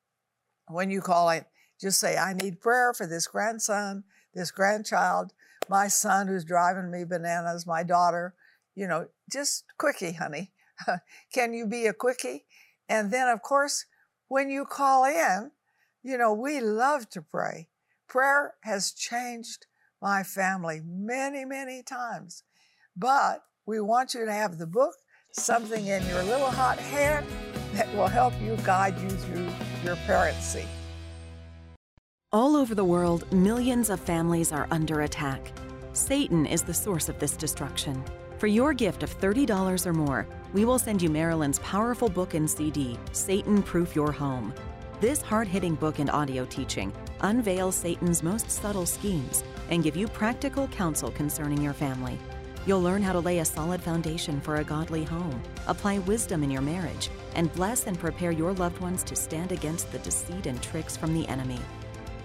when 0.69 0.91
you 0.91 1.01
call 1.01 1.31
in. 1.31 1.45
Just 1.81 1.99
say, 1.99 2.17
I 2.17 2.35
need 2.35 2.61
prayer 2.61 2.95
for 2.95 3.07
this 3.07 3.27
grandson, 3.27 4.05
this 4.33 4.53
grandchild, 4.53 5.33
my 5.69 5.89
son 5.89 6.29
who's 6.29 6.45
driving 6.45 6.91
me 6.91 7.05
bananas, 7.05 7.67
my 7.67 7.83
daughter. 7.83 8.35
You 8.77 8.87
know, 8.87 9.09
just 9.31 9.65
quickie, 9.77 10.13
honey. 10.13 10.52
Can 11.35 11.53
you 11.53 11.67
be 11.67 11.87
a 11.87 11.93
quickie? 11.93 12.45
And 12.89 13.13
then, 13.13 13.29
of 13.29 13.43
course, 13.43 13.87
when 14.29 14.51
you 14.51 14.65
call 14.65 15.05
in, 15.05 15.51
you 16.03 16.19
know, 16.19 16.33
we 16.33 16.61
love 16.61 17.09
to 17.11 17.23
pray. 17.23 17.69
Prayer 18.09 18.55
has 18.63 18.93
changed 18.93 19.67
my 20.01 20.23
family 20.23 20.81
many, 20.85 21.45
many 21.45 21.83
times. 21.83 22.43
But 22.97 23.43
we 23.67 23.81
want 23.81 24.15
you 24.15 24.27
to 24.27 24.33
have 24.33 24.59
the 24.59 24.67
book, 24.67 24.95
something 25.33 25.87
in 25.87 26.05
your 26.07 26.23
little 26.25 26.51
hot 26.51 26.79
hand 26.79 27.27
that 27.75 27.93
will 27.95 28.09
help 28.09 28.35
you 28.43 28.57
guide 28.65 28.99
you 29.01 29.09
through 29.09 29.49
your 29.85 29.97
parenting. 30.07 30.67
All 32.33 32.57
over 32.57 32.75
the 32.75 32.85
world, 32.85 33.31
millions 33.33 33.91
of 33.91 34.01
families 34.01 34.53
are 34.53 34.67
under 34.71 35.03
attack. 35.03 35.53
Satan 35.93 36.47
is 36.47 36.63
the 36.63 36.75
source 36.75 37.09
of 37.09 37.19
this 37.19 37.37
destruction. 37.37 38.03
For 38.43 38.49
your 38.49 38.75
gift 38.75 39.05
of 39.05 39.21
$30 39.21 39.87
or 39.87 39.93
more, 39.93 40.27
we 40.53 40.65
will 40.65 40.77
send 40.77 41.01
you 41.01 41.09
Marilyn's 41.09 41.61
powerful 41.61 42.09
book 42.09 42.35
and 42.35 42.51
CD, 42.51 42.99
Satan 43.13 43.63
Proof 43.63 43.95
Your 43.95 44.11
Home. 44.11 44.53
This 45.01 45.23
hard 45.23 45.47
hitting 45.47 45.77
book 45.77 46.01
and 46.01 46.11
audio 46.11 46.45
teaching 46.47 46.93
unveils 47.21 47.77
Satan's 47.77 48.25
most 48.25 48.51
subtle 48.51 48.85
schemes 48.85 49.45
and 49.71 49.85
give 49.85 49.95
you 49.95 50.09
practical 50.09 50.67
counsel 50.67 51.13
concerning 51.13 51.63
your 51.63 51.73
family. 51.73 52.19
You'll 52.67 52.83
learn 52.83 53.01
how 53.01 53.13
to 53.13 53.21
lay 53.21 53.39
a 53.39 53.45
solid 53.45 53.81
foundation 53.81 54.41
for 54.41 54.57
a 54.57 54.65
godly 54.65 55.05
home, 55.05 55.41
apply 55.69 56.01
wisdom 56.01 56.43
in 56.43 56.51
your 56.51 56.63
marriage, 56.63 57.11
and 57.37 57.53
bless 57.53 57.87
and 57.87 57.97
prepare 57.97 58.33
your 58.33 58.55
loved 58.55 58.81
ones 58.81 59.05
to 59.05 59.15
stand 59.15 59.53
against 59.53 59.93
the 59.93 60.01
deceit 60.01 60.47
and 60.47 60.61
tricks 60.61 60.97
from 60.97 61.15
the 61.15 61.29
enemy. 61.29 61.61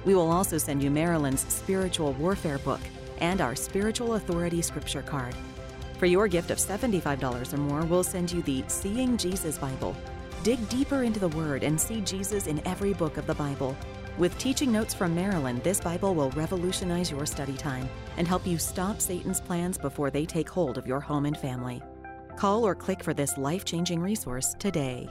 We 0.04 0.16
will 0.16 0.32
also 0.32 0.58
send 0.58 0.82
you 0.82 0.90
Marilyn's 0.90 1.46
spiritual 1.54 2.14
warfare 2.14 2.58
book 2.58 2.82
and 3.20 3.40
our 3.40 3.56
spiritual 3.56 4.16
authority 4.16 4.64
scripture 4.64 5.04
card. 5.04 5.36
For 5.98 6.06
your 6.06 6.28
gift 6.28 6.52
of 6.52 6.60
$75 6.60 7.54
or 7.54 7.58
more, 7.58 7.84
we'll 7.86 8.04
send 8.04 8.32
you 8.32 8.44
the 8.44 8.64
Seeing 8.68 9.18
Jesus 9.18 9.58
Bible. 9.58 9.96
Dig 10.44 10.70
deeper 10.70 11.02
into 11.02 11.20
the 11.20 11.30
Word 11.30 11.64
and 11.64 11.80
see 11.80 12.02
Jesus 12.02 12.46
in 12.46 12.66
every 12.68 12.94
book 12.94 13.18
of 13.18 13.26
the 13.26 13.34
Bible. 13.34 13.76
With 14.20 14.38
teaching 14.38 14.72
notes 14.72 14.94
from 14.94 15.16
Marilyn, 15.16 15.60
this 15.64 15.80
Bible 15.80 16.14
will 16.14 16.30
revolutionize 16.32 17.10
your 17.10 17.26
study 17.26 17.58
time 17.58 17.90
and 18.18 18.28
help 18.28 18.46
you 18.46 18.60
stop 18.60 19.02
Satan's 19.02 19.42
plans 19.42 19.80
before 19.80 20.12
they 20.12 20.26
take 20.26 20.48
hold 20.48 20.78
of 20.78 20.86
your 20.86 21.00
home 21.00 21.26
and 21.26 21.36
family. 21.36 21.82
Call 22.36 22.64
or 22.64 22.76
click 22.76 23.04
for 23.04 23.16
this 23.16 23.36
life 23.36 23.66
changing 23.66 24.00
resource 24.00 24.56
today. 24.60 25.10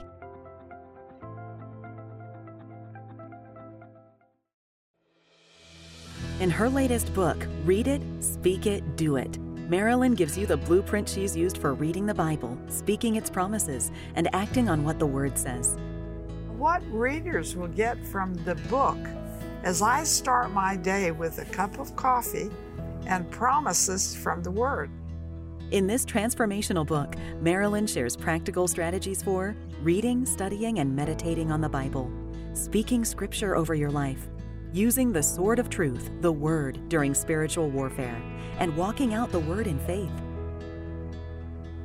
In 6.39 6.49
her 6.49 6.69
latest 6.69 7.13
book, 7.13 7.45
Read 7.65 7.87
It, 7.87 8.01
Speak 8.21 8.67
It, 8.67 8.95
Do 8.95 9.17
It 9.17 9.37
Marilyn 9.67 10.13
gives 10.13 10.37
you 10.37 10.45
the 10.45 10.55
blueprint 10.55 11.09
she's 11.09 11.35
used 11.35 11.57
for 11.57 11.73
reading 11.73 12.05
the 12.05 12.13
Bible, 12.13 12.57
speaking 12.69 13.17
its 13.17 13.29
promises, 13.29 13.91
and 14.15 14.33
acting 14.33 14.69
on 14.69 14.85
what 14.85 14.97
the 14.97 15.05
Word 15.05 15.37
says. 15.37 15.77
What 16.57 16.81
readers 16.89 17.53
will 17.57 17.67
get 17.67 18.03
from 18.05 18.33
the 18.45 18.55
book 18.69 18.97
as 19.63 19.81
I 19.81 20.05
start 20.05 20.51
my 20.51 20.77
day 20.77 21.11
with 21.11 21.39
a 21.39 21.45
cup 21.45 21.79
of 21.79 21.97
coffee 21.97 22.49
and 23.07 23.29
promises 23.29 24.15
from 24.15 24.41
the 24.41 24.51
Word. 24.51 24.89
In 25.71 25.85
this 25.85 26.05
transformational 26.05 26.87
book, 26.87 27.15
Marilyn 27.41 27.87
shares 27.87 28.15
practical 28.15 28.69
strategies 28.69 29.21
for 29.21 29.53
reading, 29.81 30.25
studying, 30.25 30.79
and 30.79 30.95
meditating 30.95 31.51
on 31.51 31.59
the 31.59 31.67
Bible, 31.67 32.09
speaking 32.53 33.03
scripture 33.03 33.57
over 33.57 33.75
your 33.75 33.91
life, 33.91 34.29
using 34.73 35.11
the 35.11 35.23
sword 35.23 35.59
of 35.59 35.69
truth, 35.69 36.11
the 36.21 36.31
Word, 36.31 36.79
during 36.89 37.13
spiritual 37.13 37.69
warfare 37.69 38.21
and 38.59 38.75
walking 38.75 39.13
out 39.13 39.31
the 39.31 39.39
word 39.39 39.67
in 39.67 39.79
faith. 39.79 40.11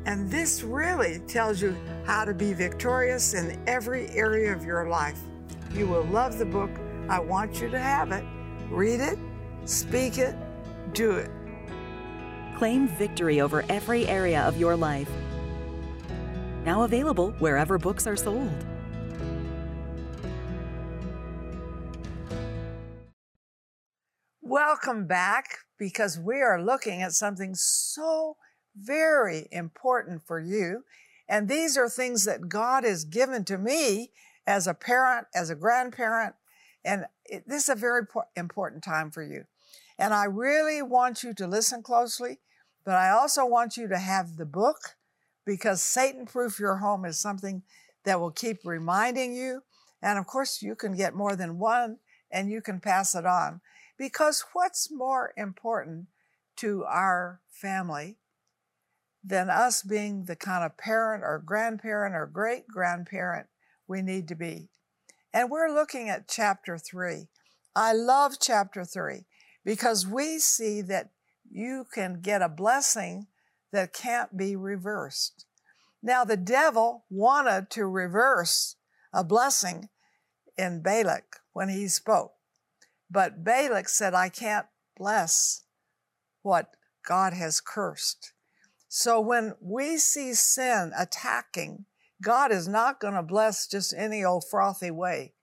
And 0.04 0.30
this 0.30 0.62
really 0.62 1.20
tells 1.20 1.62
you 1.62 1.76
how 2.04 2.24
to 2.24 2.34
be 2.34 2.52
victorious 2.52 3.34
in 3.34 3.62
every 3.68 4.08
area 4.10 4.52
of 4.54 4.64
your 4.64 4.88
life. 4.88 5.18
You 5.72 5.86
will 5.86 6.04
love 6.04 6.38
the 6.38 6.44
book. 6.44 6.70
I 7.08 7.20
want 7.20 7.60
you 7.60 7.68
to 7.70 7.78
have 7.78 8.10
it. 8.10 8.24
Read 8.68 9.00
it, 9.00 9.18
speak 9.64 10.18
it, 10.18 10.34
do 10.92 11.12
it. 11.12 11.30
Claim 12.56 12.88
victory 12.88 13.40
over 13.40 13.64
every 13.68 14.06
area 14.08 14.42
of 14.42 14.56
your 14.56 14.76
life. 14.76 15.10
Now 16.64 16.82
available 16.82 17.32
wherever 17.38 17.78
books 17.78 18.06
are 18.06 18.16
sold. 18.16 18.66
Welcome 24.84 25.06
back 25.06 25.58
because 25.78 26.18
we 26.18 26.40
are 26.40 26.60
looking 26.60 27.02
at 27.02 27.12
something 27.12 27.54
so 27.54 28.36
very 28.76 29.46
important 29.52 30.26
for 30.26 30.40
you. 30.40 30.82
And 31.28 31.48
these 31.48 31.76
are 31.76 31.88
things 31.88 32.24
that 32.24 32.48
God 32.48 32.82
has 32.82 33.04
given 33.04 33.44
to 33.44 33.58
me 33.58 34.10
as 34.44 34.66
a 34.66 34.74
parent, 34.74 35.28
as 35.36 35.50
a 35.50 35.54
grandparent. 35.54 36.34
And 36.84 37.04
it, 37.24 37.44
this 37.46 37.64
is 37.64 37.68
a 37.68 37.74
very 37.76 38.02
important 38.34 38.82
time 38.82 39.12
for 39.12 39.22
you. 39.22 39.44
And 40.00 40.12
I 40.12 40.24
really 40.24 40.82
want 40.82 41.22
you 41.22 41.32
to 41.32 41.46
listen 41.46 41.84
closely, 41.84 42.38
but 42.84 42.96
I 42.96 43.10
also 43.10 43.46
want 43.46 43.76
you 43.76 43.86
to 43.86 43.98
have 43.98 44.36
the 44.36 44.46
book 44.46 44.96
because 45.46 45.80
Satan 45.80 46.26
Proof 46.26 46.58
Your 46.58 46.78
Home 46.78 47.04
is 47.04 47.20
something 47.20 47.62
that 48.04 48.18
will 48.18 48.32
keep 48.32 48.58
reminding 48.64 49.36
you. 49.36 49.62
And 50.02 50.18
of 50.18 50.26
course, 50.26 50.60
you 50.60 50.74
can 50.74 50.96
get 50.96 51.14
more 51.14 51.36
than 51.36 51.60
one 51.60 51.98
and 52.32 52.50
you 52.50 52.60
can 52.60 52.80
pass 52.80 53.14
it 53.14 53.26
on. 53.26 53.60
Because 54.02 54.46
what's 54.52 54.90
more 54.90 55.32
important 55.36 56.08
to 56.56 56.82
our 56.88 57.40
family 57.48 58.16
than 59.22 59.48
us 59.48 59.84
being 59.84 60.24
the 60.24 60.34
kind 60.34 60.64
of 60.64 60.76
parent 60.76 61.22
or 61.22 61.38
grandparent 61.38 62.12
or 62.12 62.26
great 62.26 62.66
grandparent 62.66 63.46
we 63.86 64.02
need 64.02 64.26
to 64.26 64.34
be? 64.34 64.70
And 65.32 65.52
we're 65.52 65.72
looking 65.72 66.08
at 66.08 66.26
chapter 66.26 66.78
three. 66.78 67.28
I 67.76 67.92
love 67.92 68.38
chapter 68.40 68.84
three 68.84 69.26
because 69.64 70.04
we 70.04 70.40
see 70.40 70.80
that 70.82 71.10
you 71.48 71.86
can 71.94 72.22
get 72.22 72.42
a 72.42 72.48
blessing 72.48 73.28
that 73.70 73.92
can't 73.92 74.36
be 74.36 74.56
reversed. 74.56 75.46
Now, 76.02 76.24
the 76.24 76.36
devil 76.36 77.04
wanted 77.08 77.70
to 77.70 77.86
reverse 77.86 78.74
a 79.12 79.22
blessing 79.22 79.90
in 80.58 80.82
Balak 80.82 81.36
when 81.52 81.68
he 81.68 81.86
spoke. 81.86 82.32
But 83.12 83.44
Balak 83.44 83.90
said, 83.90 84.14
I 84.14 84.30
can't 84.30 84.66
bless 84.96 85.64
what 86.40 86.76
God 87.06 87.34
has 87.34 87.60
cursed. 87.60 88.32
So 88.88 89.20
when 89.20 89.54
we 89.60 89.98
see 89.98 90.32
sin 90.32 90.92
attacking, 90.98 91.84
God 92.22 92.50
is 92.50 92.66
not 92.66 93.00
going 93.00 93.12
to 93.12 93.22
bless 93.22 93.66
just 93.66 93.92
any 93.94 94.24
old 94.24 94.44
frothy 94.50 94.90
way. 94.90 95.34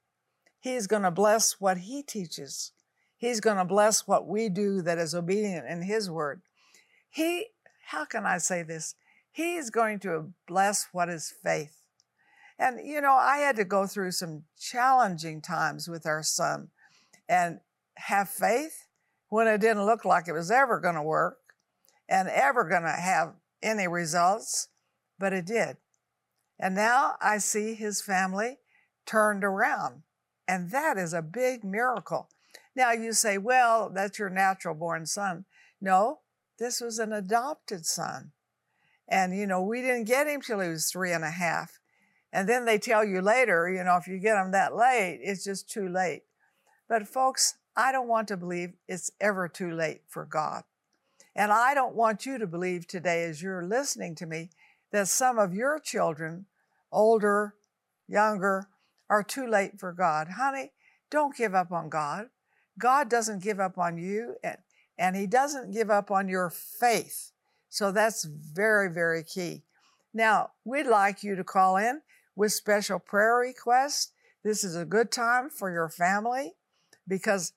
He's 0.59 0.87
going 0.87 1.03
to 1.03 1.11
bless 1.11 1.57
what 1.59 1.79
He 1.79 2.01
teaches. 2.01 2.71
He's 3.15 3.39
going 3.39 3.57
to 3.57 3.65
bless 3.65 4.07
what 4.07 4.27
we 4.27 4.49
do 4.49 4.81
that 4.81 4.97
is 4.97 5.13
obedient 5.13 5.67
in 5.69 5.83
His 5.83 6.09
word. 6.09 6.41
He, 7.11 7.47
how 7.89 8.05
can 8.05 8.25
I 8.25 8.39
say 8.39 8.63
this? 8.63 8.95
He's 9.31 9.69
going 9.69 9.99
to 9.99 10.33
bless 10.47 10.87
what 10.91 11.07
is 11.07 11.31
faith. 11.43 11.83
And, 12.57 12.79
you 12.83 12.99
know, 12.99 13.13
I 13.13 13.37
had 13.37 13.55
to 13.57 13.63
go 13.63 13.85
through 13.85 14.11
some 14.11 14.45
challenging 14.59 15.41
times 15.41 15.87
with 15.87 16.07
our 16.07 16.23
son 16.23 16.69
and 17.29 17.59
have 17.95 18.27
faith 18.27 18.87
when 19.29 19.47
it 19.47 19.61
didn't 19.61 19.85
look 19.85 20.03
like 20.03 20.27
it 20.27 20.33
was 20.33 20.51
ever 20.51 20.79
going 20.79 20.95
to 20.95 21.03
work 21.03 21.37
and 22.09 22.27
ever 22.27 22.63
going 22.63 22.81
to 22.81 22.89
have 22.89 23.35
any 23.61 23.87
results, 23.87 24.69
but 25.19 25.31
it 25.31 25.45
did. 25.45 25.77
And 26.59 26.75
now 26.75 27.15
I 27.21 27.37
see 27.37 27.75
his 27.75 28.01
family 28.01 28.57
turned 29.05 29.43
around, 29.43 30.01
and 30.47 30.71
that 30.71 30.97
is 30.97 31.13
a 31.13 31.21
big 31.21 31.63
miracle. 31.63 32.29
Now 32.75 32.91
you 32.91 33.13
say, 33.13 33.37
well, 33.37 33.91
that's 33.93 34.17
your 34.17 34.29
natural 34.29 34.75
born 34.75 35.05
son. 35.05 35.45
No, 35.79 36.19
this 36.57 36.81
was 36.81 36.97
an 36.99 37.13
adopted 37.13 37.85
son. 37.85 38.31
And, 39.07 39.35
you 39.37 39.47
know, 39.47 39.61
we 39.61 39.81
didn't 39.81 40.05
get 40.05 40.27
him 40.27 40.41
till 40.41 40.59
he 40.59 40.69
was 40.69 40.89
three 40.89 41.11
and 41.11 41.23
a 41.23 41.31
half. 41.31 41.79
And 42.31 42.47
then 42.47 42.65
they 42.65 42.77
tell 42.77 43.03
you 43.03 43.21
later, 43.21 43.69
you 43.69 43.83
know, 43.83 43.97
if 43.97 44.07
you 44.07 44.19
get 44.19 44.37
him 44.37 44.51
that 44.51 44.75
late, 44.75 45.19
it's 45.23 45.43
just 45.43 45.69
too 45.69 45.87
late. 45.87 46.23
But 46.89 47.07
folks, 47.07 47.53
I 47.77 47.91
don't 47.91 48.07
want 48.07 48.27
to 48.29 48.35
believe 48.35 48.73
it's 48.87 49.11
ever 49.21 49.47
too 49.47 49.71
late 49.71 50.01
for 50.07 50.25
God. 50.25 50.63
And 51.35 51.51
I 51.53 51.75
don't 51.75 51.95
want 51.95 52.25
you 52.25 52.39
to 52.39 52.47
believe 52.47 52.87
today, 52.87 53.23
as 53.23 53.41
you're 53.41 53.63
listening 53.63 54.15
to 54.15 54.25
me, 54.25 54.49
that 54.91 55.07
some 55.07 55.37
of 55.37 55.53
your 55.53 55.79
children, 55.79 56.47
older, 56.91 57.53
younger, 58.07 58.67
are 59.07 59.23
too 59.23 59.45
late 59.45 59.79
for 59.79 59.93
God. 59.93 60.29
Honey, 60.35 60.71
don't 61.11 61.37
give 61.37 61.53
up 61.53 61.71
on 61.71 61.89
God. 61.89 62.25
God 62.77 63.07
doesn't 63.07 63.43
give 63.43 63.59
up 63.59 63.77
on 63.77 63.97
you, 63.97 64.35
and, 64.43 64.57
and 64.97 65.15
He 65.15 65.27
doesn't 65.27 65.71
give 65.71 65.91
up 65.91 66.09
on 66.09 66.27
your 66.27 66.49
faith. 66.49 67.31
So 67.69 67.91
that's 67.91 68.23
very, 68.23 68.89
very 68.91 69.23
key. 69.23 69.63
Now, 70.11 70.51
we'd 70.65 70.87
like 70.87 71.23
you 71.23 71.35
to 71.35 71.43
call 71.43 71.77
in 71.77 72.01
with 72.35 72.51
special 72.51 72.97
prayer 72.97 73.35
requests. 73.35 74.11
This 74.43 74.63
is 74.63 74.75
a 74.75 74.85
good 74.85 75.11
time 75.11 75.51
for 75.51 75.71
your 75.71 75.89
family 75.89 76.53
because 77.09 77.51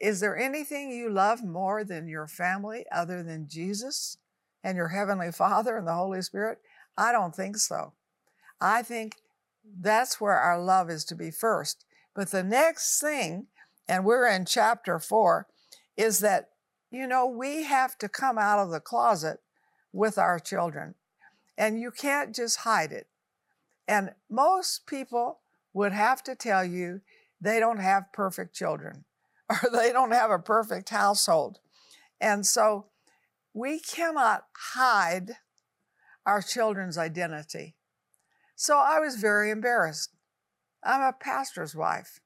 is 0.00 0.20
there 0.20 0.36
anything 0.36 0.90
you 0.90 1.10
love 1.10 1.44
more 1.44 1.84
than 1.84 2.08
your 2.08 2.26
family 2.26 2.86
other 2.90 3.22
than 3.22 3.48
Jesus 3.48 4.16
and 4.62 4.76
your 4.76 4.88
Heavenly 4.88 5.32
Father 5.32 5.76
and 5.76 5.86
the 5.86 5.94
Holy 5.94 6.22
Spirit? 6.22 6.58
I 6.96 7.12
don't 7.12 7.34
think 7.34 7.56
so. 7.56 7.92
I 8.60 8.82
think 8.82 9.16
that's 9.80 10.20
where 10.20 10.38
our 10.38 10.60
love 10.60 10.90
is 10.90 11.04
to 11.06 11.14
be 11.14 11.30
first. 11.30 11.84
But 12.14 12.30
the 12.30 12.44
next 12.44 13.00
thing, 13.00 13.46
and 13.88 14.04
we're 14.04 14.28
in 14.28 14.44
chapter 14.44 14.98
four, 14.98 15.46
is 15.96 16.20
that, 16.20 16.50
you 16.90 17.06
know, 17.06 17.26
we 17.26 17.64
have 17.64 17.98
to 17.98 18.08
come 18.08 18.38
out 18.38 18.58
of 18.58 18.70
the 18.70 18.80
closet 18.80 19.40
with 19.92 20.18
our 20.18 20.38
children. 20.38 20.94
And 21.56 21.80
you 21.80 21.90
can't 21.90 22.34
just 22.34 22.58
hide 22.58 22.92
it. 22.92 23.06
And 23.86 24.12
most 24.30 24.86
people 24.86 25.40
would 25.72 25.92
have 25.92 26.22
to 26.24 26.34
tell 26.34 26.64
you 26.64 27.00
they 27.44 27.60
don't 27.60 27.80
have 27.80 28.12
perfect 28.12 28.54
children. 28.54 29.04
or 29.50 29.70
they 29.70 29.92
don't 29.92 30.12
have 30.12 30.30
a 30.30 30.38
perfect 30.38 30.88
household. 30.88 31.58
And 32.20 32.46
so 32.46 32.86
we 33.52 33.78
cannot 33.78 34.44
hide 34.72 35.36
our 36.26 36.40
children's 36.40 36.96
identity. 36.96 37.76
So 38.56 38.78
I 38.78 38.98
was 38.98 39.16
very 39.16 39.50
embarrassed. 39.50 40.10
I'm 40.82 41.02
a 41.02 41.12
pastor's 41.12 41.74
wife 41.74 42.20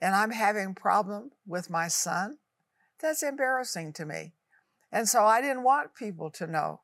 and 0.00 0.14
I'm 0.14 0.30
having 0.30 0.70
a 0.70 0.80
problem 0.80 1.32
with 1.46 1.70
my 1.70 1.88
son. 1.88 2.38
That's 3.00 3.22
embarrassing 3.22 3.92
to 3.94 4.06
me. 4.06 4.32
And 4.90 5.08
so 5.08 5.24
I 5.24 5.40
didn't 5.40 5.64
want 5.64 5.94
people 5.94 6.30
to 6.32 6.46
know. 6.46 6.80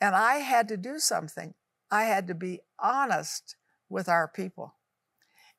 And 0.00 0.14
I 0.14 0.36
had 0.36 0.68
to 0.68 0.76
do 0.76 0.98
something. 0.98 1.54
I 1.90 2.04
had 2.04 2.26
to 2.28 2.34
be 2.34 2.60
honest 2.82 3.56
with 3.88 4.08
our 4.08 4.28
people. 4.28 4.75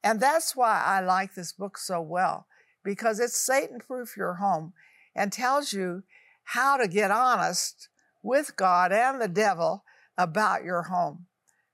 And 0.03 0.19
that's 0.19 0.55
why 0.55 0.83
I 0.85 1.01
like 1.01 1.33
this 1.33 1.53
book 1.53 1.77
so 1.77 2.01
well 2.01 2.47
because 2.83 3.19
it's 3.19 3.37
Satan 3.37 3.79
proof 3.79 4.15
your 4.15 4.35
home 4.35 4.73
and 5.15 5.31
tells 5.31 5.73
you 5.73 6.03
how 6.43 6.77
to 6.77 6.87
get 6.87 7.11
honest 7.11 7.89
with 8.23 8.55
God 8.55 8.91
and 8.91 9.19
the 9.19 9.27
devil 9.27 9.83
about 10.17 10.63
your 10.63 10.83
home. 10.83 11.25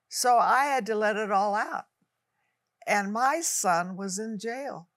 So 0.10 0.38
I 0.38 0.66
had 0.66 0.86
to 0.88 0.96
let 0.96 1.16
it 1.16 1.32
all 1.32 1.56
out. 1.56 1.86
And 2.88 3.14
my 3.14 3.42
son 3.42 3.96
was 3.96 4.20
in 4.20 4.40
jail. 4.40 4.90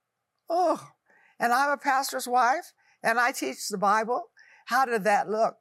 Oh, 0.49 0.91
and 1.39 1.53
I'm 1.53 1.71
a 1.71 1.77
pastor's 1.77 2.27
wife 2.27 2.73
and 3.03 3.19
I 3.19 3.33
teach 3.33 3.69
the 3.69 3.79
Bible. 3.79 4.31
How 4.67 4.85
did 4.85 5.05
that 5.05 5.29
look? 5.29 5.57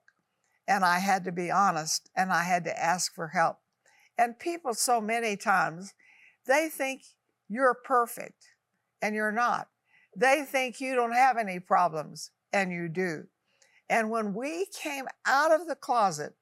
And 0.67 0.83
I 0.83 0.99
had 0.99 1.23
to 1.25 1.31
be 1.31 1.51
honest 1.51 2.09
and 2.15 2.31
I 2.31 2.43
had 2.43 2.63
to 2.65 2.83
ask 2.83 3.13
for 3.13 3.29
help. 3.29 3.57
And 4.17 4.39
people, 4.39 4.73
so 4.73 5.01
many 5.01 5.35
times, 5.35 5.93
they 6.47 6.69
think 6.69 7.01
you're 7.49 7.77
perfect 7.83 8.49
and 9.01 9.15
you're 9.15 9.31
not. 9.31 9.67
They 10.15 10.43
think 10.43 10.79
you 10.79 10.95
don't 10.95 11.13
have 11.13 11.37
any 11.37 11.59
problems, 11.59 12.31
and 12.53 12.71
you 12.71 12.87
do. 12.87 13.25
And 13.89 14.09
when 14.09 14.33
we 14.33 14.67
came 14.67 15.05
out 15.25 15.51
of 15.51 15.67
the 15.67 15.75
closet 15.75 16.33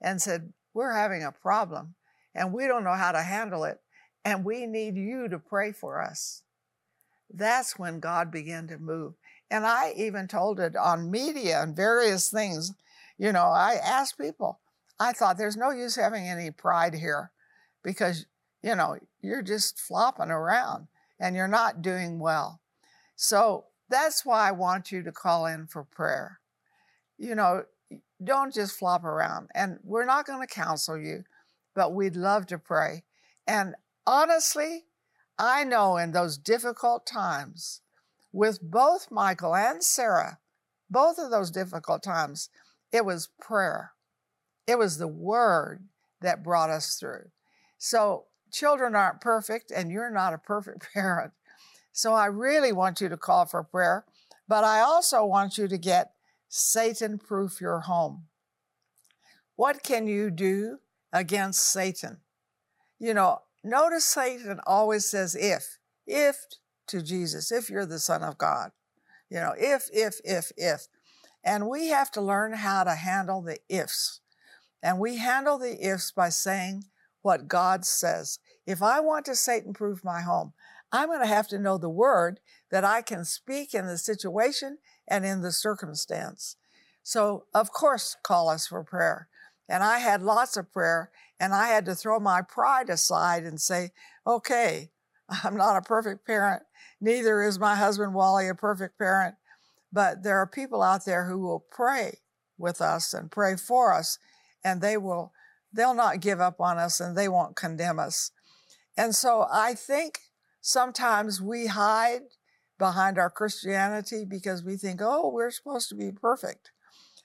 and 0.00 0.20
said, 0.20 0.52
We're 0.74 0.94
having 0.94 1.24
a 1.24 1.32
problem 1.32 1.94
and 2.34 2.52
we 2.52 2.66
don't 2.66 2.84
know 2.84 2.94
how 2.94 3.12
to 3.12 3.22
handle 3.22 3.64
it, 3.64 3.80
and 4.24 4.44
we 4.44 4.66
need 4.66 4.96
you 4.96 5.28
to 5.28 5.38
pray 5.38 5.72
for 5.72 6.00
us, 6.00 6.42
that's 7.32 7.78
when 7.78 8.00
God 8.00 8.30
began 8.30 8.68
to 8.68 8.78
move. 8.78 9.14
And 9.50 9.66
I 9.66 9.92
even 9.96 10.28
told 10.28 10.60
it 10.60 10.76
on 10.76 11.10
media 11.10 11.62
and 11.62 11.76
various 11.76 12.30
things. 12.30 12.72
You 13.18 13.32
know, 13.32 13.46
I 13.46 13.74
asked 13.82 14.18
people, 14.18 14.60
I 14.98 15.12
thought 15.12 15.36
there's 15.36 15.56
no 15.56 15.70
use 15.70 15.96
having 15.96 16.26
any 16.26 16.50
pride 16.50 16.94
here 16.94 17.32
because, 17.82 18.26
you 18.62 18.76
know, 18.76 18.96
you're 19.20 19.42
just 19.42 19.80
flopping 19.80 20.30
around 20.30 20.88
and 21.18 21.36
you're 21.36 21.48
not 21.48 21.82
doing 21.82 22.18
well. 22.18 22.60
So 23.16 23.66
that's 23.88 24.24
why 24.24 24.48
I 24.48 24.52
want 24.52 24.90
you 24.90 25.02
to 25.02 25.12
call 25.12 25.46
in 25.46 25.66
for 25.66 25.84
prayer. 25.84 26.40
You 27.18 27.34
know, 27.34 27.64
don't 28.22 28.54
just 28.54 28.78
flop 28.78 29.04
around. 29.04 29.48
And 29.54 29.78
we're 29.82 30.04
not 30.04 30.26
going 30.26 30.40
to 30.40 30.52
counsel 30.52 30.98
you, 30.98 31.24
but 31.74 31.94
we'd 31.94 32.16
love 32.16 32.46
to 32.46 32.58
pray. 32.58 33.04
And 33.46 33.74
honestly, 34.06 34.84
I 35.38 35.64
know 35.64 35.96
in 35.96 36.12
those 36.12 36.38
difficult 36.38 37.06
times 37.06 37.80
with 38.32 38.60
both 38.62 39.10
Michael 39.10 39.54
and 39.54 39.82
Sarah, 39.82 40.38
both 40.90 41.18
of 41.18 41.30
those 41.30 41.50
difficult 41.50 42.02
times, 42.02 42.48
it 42.92 43.04
was 43.04 43.30
prayer. 43.40 43.92
It 44.66 44.78
was 44.78 44.98
the 44.98 45.08
word 45.08 45.84
that 46.20 46.44
brought 46.44 46.70
us 46.70 46.96
through. 46.96 47.30
So, 47.78 48.26
children 48.52 48.94
aren't 48.94 49.20
perfect, 49.20 49.70
and 49.70 49.90
you're 49.90 50.10
not 50.10 50.34
a 50.34 50.38
perfect 50.38 50.88
parent. 50.94 51.32
So 51.92 52.14
I 52.14 52.26
really 52.26 52.72
want 52.72 53.00
you 53.00 53.08
to 53.08 53.16
call 53.16 53.46
for 53.46 53.62
prayer. 53.62 54.04
But 54.48 54.64
I 54.64 54.80
also 54.80 55.24
want 55.24 55.56
you 55.58 55.68
to 55.68 55.78
get 55.78 56.12
Satan 56.48 57.18
proof 57.18 57.60
your 57.60 57.80
home. 57.80 58.24
What 59.56 59.82
can 59.82 60.06
you 60.06 60.30
do 60.30 60.78
against 61.12 61.64
Satan? 61.64 62.18
You 62.98 63.14
know, 63.14 63.42
notice 63.62 64.04
Satan 64.04 64.60
always 64.66 65.06
says 65.06 65.34
if, 65.34 65.78
if 66.06 66.36
to 66.88 67.02
Jesus, 67.02 67.52
if 67.52 67.70
you're 67.70 67.86
the 67.86 67.98
Son 67.98 68.22
of 68.22 68.38
God. 68.38 68.72
You 69.30 69.38
know, 69.38 69.54
if, 69.56 69.88
if, 69.92 70.20
if, 70.24 70.52
if. 70.56 70.88
And 71.44 71.68
we 71.68 71.88
have 71.88 72.10
to 72.12 72.20
learn 72.20 72.52
how 72.52 72.84
to 72.84 72.94
handle 72.94 73.42
the 73.42 73.58
ifs. 73.68 74.20
And 74.82 74.98
we 74.98 75.16
handle 75.16 75.58
the 75.58 75.86
ifs 75.86 76.12
by 76.12 76.28
saying 76.28 76.84
what 77.22 77.48
God 77.48 77.84
says. 77.84 78.38
If 78.66 78.82
I 78.82 79.00
want 79.00 79.26
to 79.26 79.34
Satan 79.34 79.72
proof 79.72 80.04
my 80.04 80.20
home, 80.20 80.52
I'm 80.92 81.08
going 81.08 81.20
to 81.20 81.26
have 81.26 81.48
to 81.48 81.58
know 81.58 81.78
the 81.78 81.88
word 81.88 82.40
that 82.70 82.84
I 82.84 83.02
can 83.02 83.24
speak 83.24 83.74
in 83.74 83.86
the 83.86 83.98
situation 83.98 84.78
and 85.08 85.24
in 85.24 85.42
the 85.42 85.52
circumstance. 85.52 86.56
So, 87.02 87.46
of 87.54 87.72
course, 87.72 88.16
call 88.22 88.48
us 88.48 88.66
for 88.66 88.84
prayer. 88.84 89.28
And 89.68 89.82
I 89.82 89.98
had 89.98 90.22
lots 90.22 90.56
of 90.56 90.72
prayer, 90.72 91.10
and 91.40 91.54
I 91.54 91.68
had 91.68 91.86
to 91.86 91.94
throw 91.94 92.20
my 92.20 92.42
pride 92.42 92.90
aside 92.90 93.44
and 93.44 93.60
say, 93.60 93.90
okay, 94.26 94.90
I'm 95.44 95.56
not 95.56 95.76
a 95.76 95.82
perfect 95.82 96.26
parent. 96.26 96.62
Neither 97.00 97.42
is 97.42 97.58
my 97.58 97.74
husband 97.74 98.14
Wally 98.14 98.48
a 98.48 98.54
perfect 98.54 98.98
parent. 98.98 99.34
But 99.92 100.22
there 100.22 100.38
are 100.38 100.46
people 100.46 100.82
out 100.82 101.04
there 101.04 101.26
who 101.26 101.38
will 101.38 101.64
pray 101.70 102.18
with 102.58 102.80
us 102.80 103.12
and 103.12 103.30
pray 103.30 103.56
for 103.56 103.92
us, 103.92 104.18
and 104.64 104.80
they 104.80 104.96
will, 104.96 105.32
they'll 105.72 105.94
not 105.94 106.20
give 106.20 106.40
up 106.40 106.60
on 106.60 106.78
us 106.78 107.00
and 107.00 107.16
they 107.16 107.28
won't 107.28 107.56
condemn 107.56 107.98
us. 107.98 108.30
And 108.96 109.14
so 109.14 109.46
I 109.50 109.74
think 109.74 110.18
sometimes 110.60 111.40
we 111.40 111.66
hide 111.66 112.22
behind 112.78 113.18
our 113.18 113.30
Christianity 113.30 114.24
because 114.28 114.64
we 114.64 114.76
think, 114.76 115.00
oh, 115.02 115.30
we're 115.30 115.50
supposed 115.50 115.88
to 115.90 115.94
be 115.94 116.10
perfect. 116.10 116.72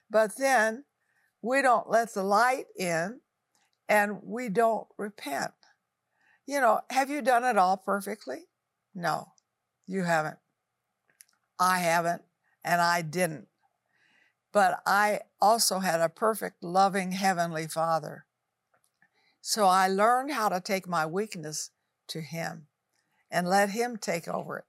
But 0.10 0.38
then 0.38 0.86
we 1.41 1.62
don't 1.62 1.89
let 1.89 2.13
the 2.13 2.23
light 2.23 2.65
in 2.77 3.21
and 3.89 4.19
we 4.23 4.49
don't 4.49 4.88
repent. 4.97 5.51
You 6.45 6.62
know, 6.62 6.82
have 6.89 7.10
you 7.10 7.21
done 7.21 7.43
it 7.43 7.58
all 7.58 7.77
perfectly? 7.77 8.45
No, 8.95 9.34
you 9.86 10.03
haven't. 10.03 10.38
I 11.60 11.80
haven't, 11.80 12.21
and 12.63 12.82
I 12.82 13.01
didn't. 13.01 13.47
But 14.53 14.82
I 14.86 15.21
also 15.41 15.80
had 15.80 16.01
a 16.01 16.10
perfect, 16.10 16.63
loving 16.63 17.12
Heavenly 17.13 17.67
Father. 17.67 18.26
So 19.49 19.65
I 19.65 19.88
learned 19.88 20.33
how 20.33 20.49
to 20.49 20.60
take 20.60 20.89
my 20.89 21.05
weakness 21.05 21.69
to 22.10 22.19
Him 22.19 22.67
and 23.31 23.47
let 23.47 23.69
Him 23.69 23.95
take 23.95 24.27
over 24.27 24.57
it. 24.57 24.65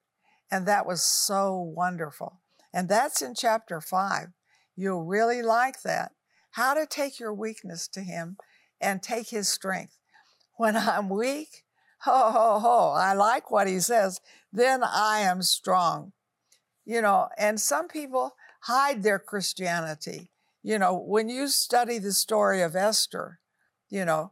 And 0.53 0.67
that 0.67 0.87
was 0.87 1.03
so 1.03 1.59
wonderful. 1.59 2.39
And 2.73 2.89
that's 2.89 3.21
in 3.21 3.35
chapter 3.35 3.81
five. 3.81 4.29
You'll 4.77 5.03
really 5.03 5.43
like 5.43 5.83
that. 5.83 6.13
How 6.53 6.75
to 6.75 6.87
take 6.87 7.19
your 7.19 7.35
weakness 7.35 7.89
to 7.89 8.03
Him 8.03 8.37
and 8.81 9.03
take 9.03 9.31
His 9.31 9.49
strength. 9.49 9.99
When 10.59 10.77
I'm 10.77 11.09
weak, 11.09 11.65
ho, 12.03 12.31
ho, 12.31 12.61
ho, 12.61 12.93
I 12.97 13.15
like 13.15 13.51
what 13.51 13.67
He 13.67 13.81
says, 13.81 14.21
then 14.53 14.85
I 14.85 15.19
am 15.23 15.43
strong. 15.43 16.13
You 16.85 17.03
know, 17.03 17.31
and 17.37 17.61
some 17.61 17.89
people 17.89 18.37
hide 18.61 19.03
their 19.03 19.19
Christianity. 19.19 20.31
You 20.63 20.79
know, 20.79 20.97
when 20.97 21.29
you 21.29 21.49
study 21.49 21.99
the 21.99 22.13
story 22.13 22.63
of 22.63 22.77
Esther, 22.77 23.41
you 23.91 24.05
know, 24.05 24.31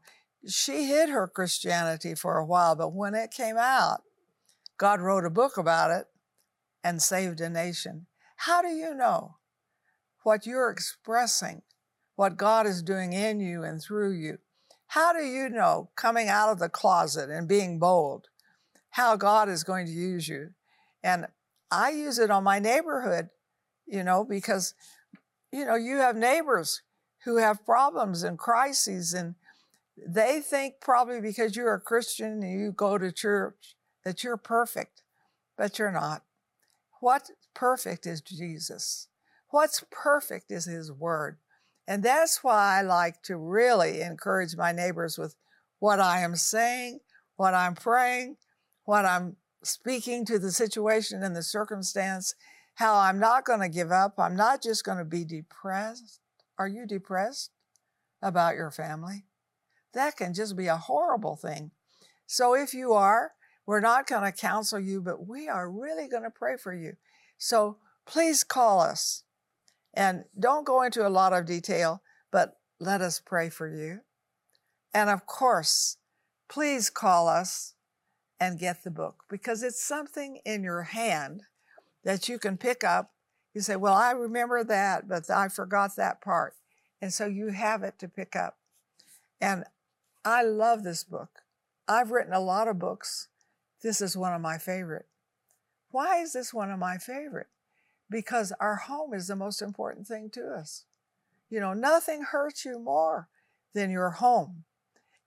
she 0.49 0.87
hid 0.87 1.09
her 1.09 1.27
Christianity 1.27 2.15
for 2.15 2.39
a 2.39 2.47
while, 2.47 2.77
but 2.77 2.93
when 2.93 3.15
it 3.15 3.31
came 3.31 3.57
out, 3.57 4.03
God 4.79 5.01
wrote 5.01 5.25
a 5.25 5.31
book 5.31 5.57
about 5.57 5.91
it 5.91 6.07
and 6.85 7.03
saved 7.03 7.41
a 7.41 7.49
nation. 7.49 8.07
How 8.37 8.63
do 8.63 8.69
you 8.69 8.95
know 8.95 9.37
what 10.23 10.47
you're 10.47 10.71
expressing, 10.71 11.63
what 12.17 12.37
God 12.37 12.67
is 12.67 12.83
doing 12.83 13.13
in 13.13 13.41
you 13.41 13.63
and 13.63 13.83
through 13.83 14.13
you? 14.13 14.39
How 14.89 15.13
do 15.13 15.25
you 15.25 15.49
know 15.49 15.91
coming 15.97 16.29
out 16.29 16.51
of 16.51 16.59
the 16.59 16.69
closet 16.69 17.31
and 17.31 17.49
being 17.49 17.79
bold 17.79 18.27
how 18.91 19.17
God 19.17 19.49
is 19.49 19.65
going 19.65 19.87
to 19.87 19.93
use 19.93 20.29
you? 20.29 20.51
And 21.03 21.27
I 21.71 21.91
use 21.91 22.19
it 22.19 22.31
on 22.31 22.45
my 22.45 22.59
neighborhood, 22.59 23.29
you 23.87 24.05
know, 24.05 24.25
because, 24.25 24.75
you 25.53 25.65
know, 25.65 25.75
you 25.75 25.97
have 25.97 26.17
neighbors 26.17 26.83
who 27.25 27.39
have 27.39 27.65
problems 27.65 28.23
and 28.23 28.39
crises 28.39 29.13
and 29.13 29.35
they 29.97 30.41
think 30.41 30.75
probably 30.81 31.21
because 31.21 31.57
you're 31.57 31.75
a 31.75 31.81
Christian 31.81 32.43
and 32.43 32.61
you 32.61 32.73
go 32.73 32.99
to 32.99 33.11
church 33.13 33.77
that 34.05 34.23
you're 34.23 34.37
perfect, 34.37 35.03
but 35.57 35.79
you're 35.79 35.93
not. 35.93 36.23
What's 37.01 37.31
perfect 37.55 38.07
is 38.07 38.21
Jesus. 38.21 39.09
What's 39.51 39.85
perfect 39.91 40.51
is 40.51 40.67
His 40.67 40.93
Word. 40.93 41.39
And 41.87 42.03
that's 42.03 42.43
why 42.43 42.79
I 42.79 42.83
like 42.83 43.23
to 43.25 43.37
really 43.37 44.01
encourage 44.01 44.57
my 44.57 44.73
neighbors 44.73 45.17
with 45.17 45.37
what 45.79 46.01
I 46.01 46.21
am 46.21 46.37
saying, 46.37 47.01
what 47.37 47.55
I'm 47.55 47.75
praying, 47.75 48.37
what 48.85 49.05
I'm 49.05 49.37
speaking 49.63 50.25
to 50.27 50.39
the 50.39 50.51
situation 50.51 51.23
and 51.23 51.37
the 51.37 51.43
circumstance, 51.43 52.35
how 52.75 52.97
I'm 52.97 53.19
not 53.19 53.45
going 53.45 53.61
to 53.61 53.69
give 53.69 53.93
up. 53.93 54.15
I'm 54.19 54.37
not 54.37 54.63
just 54.63 54.85
going 54.85 54.99
to 54.99 55.05
be 55.05 55.25
depressed. 55.25 56.21
Are 56.59 56.69
you 56.69 56.87
depressed 56.87 57.51
about 58.23 58.57
your 58.57 58.71
family? 58.71 59.26
That 59.97 60.19
can 60.19 60.35
just 60.35 60.57
be 60.57 60.67
a 60.67 60.77
horrible 60.77 61.37
thing. 61.37 61.71
So 62.27 62.55
if 62.55 62.75
you 62.75 62.93
are, 62.93 63.33
we're 63.65 63.81
not 63.81 64.07
going 64.07 64.31
to 64.31 64.39
counsel 64.39 64.79
you, 64.79 65.01
but 65.01 65.27
we 65.27 65.49
are 65.49 65.71
really 65.71 66.07
going 66.07 66.23
to 66.23 66.31
pray 66.31 66.59
for 66.59 66.75
you. 66.75 66.97
So 67.39 67.79
please 68.05 68.45
call 68.45 68.81
us. 68.81 69.23
And 69.95 70.25
don't 70.39 70.67
go 70.67 70.83
into 70.83 71.07
a 71.07 71.09
lot 71.09 71.33
of 71.33 71.47
detail, 71.47 72.03
but 72.31 72.59
let 72.79 73.01
us 73.01 73.23
pray 73.25 73.49
for 73.49 73.67
you. 73.67 74.01
And 74.93 75.09
of 75.09 75.25
course, 75.25 75.97
please 76.47 76.91
call 76.91 77.27
us 77.27 77.73
and 78.39 78.59
get 78.59 78.85
the 78.85 78.91
book 78.91 79.25
because 79.31 79.63
it's 79.63 79.83
something 79.83 80.41
in 80.45 80.63
your 80.63 80.83
hand 80.83 81.45
that 82.05 82.29
you 82.29 82.39
can 82.39 82.59
pick 82.59 82.85
up. 82.85 83.13
You 83.55 83.63
say, 83.63 83.77
Well, 83.77 83.95
I 83.95 84.11
remember 84.11 84.63
that, 84.63 85.09
but 85.09 85.31
I 85.31 85.49
forgot 85.49 85.97
that 85.97 86.21
part. 86.21 86.53
And 87.01 87.15
so 87.15 87.25
you 87.25 87.49
have 87.49 87.83
it 87.83 87.99
to 88.01 88.09
pick 88.09 88.37
up. 88.37 88.59
And 89.41 89.65
I 90.27 90.43
love 90.43 90.83
this 90.83 91.05
book. 91.05 91.43
I've 91.87 92.11
written 92.11 92.33
a 92.33 92.41
lot 92.41 92.67
of 92.67 92.81
books, 92.81 93.29
this 93.83 94.01
is 94.01 94.17
one 94.17 94.33
of 94.33 94.41
my 94.41 94.59
favorite. 94.59 95.07
Why 95.93 96.21
is 96.21 96.33
this 96.33 96.53
one 96.53 96.73
of 96.73 96.81
my 96.81 96.99
favorite? 96.99 97.47
Because 98.11 98.53
our 98.59 98.75
home 98.75 99.15
is 99.15 99.29
the 99.29 99.37
most 99.37 99.63
important 99.63 100.09
thing 100.09 100.29
to 100.31 100.49
us. 100.49 100.85
You 101.49 101.61
know, 101.61 101.75
nothing 101.75 102.23
hurts 102.23 102.65
you 102.65 102.81
more 102.81 103.29
than 103.73 103.93
your 103.93 104.11
home. 104.11 104.65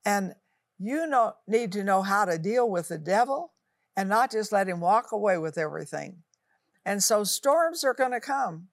And 0.04 0.36
you 0.78 1.08
know, 1.08 1.36
need 1.48 1.72
to 1.74 1.84
know 1.86 2.02
how 2.02 2.26
to 2.26 2.38
deal 2.38 2.70
with 2.70 2.90
the 2.90 2.98
devil 2.98 3.54
and 3.96 4.10
not 4.10 4.32
just 4.32 4.52
let 4.52 4.68
him 4.68 4.82
walk 4.82 5.14
away 5.14 5.38
with 5.38 5.58
everything. 5.58 6.24
And 6.86 7.02
so 7.02 7.24
storms 7.24 7.86
are 7.86 7.94
going 7.94 8.12
to 8.12 8.20
come. 8.20 8.68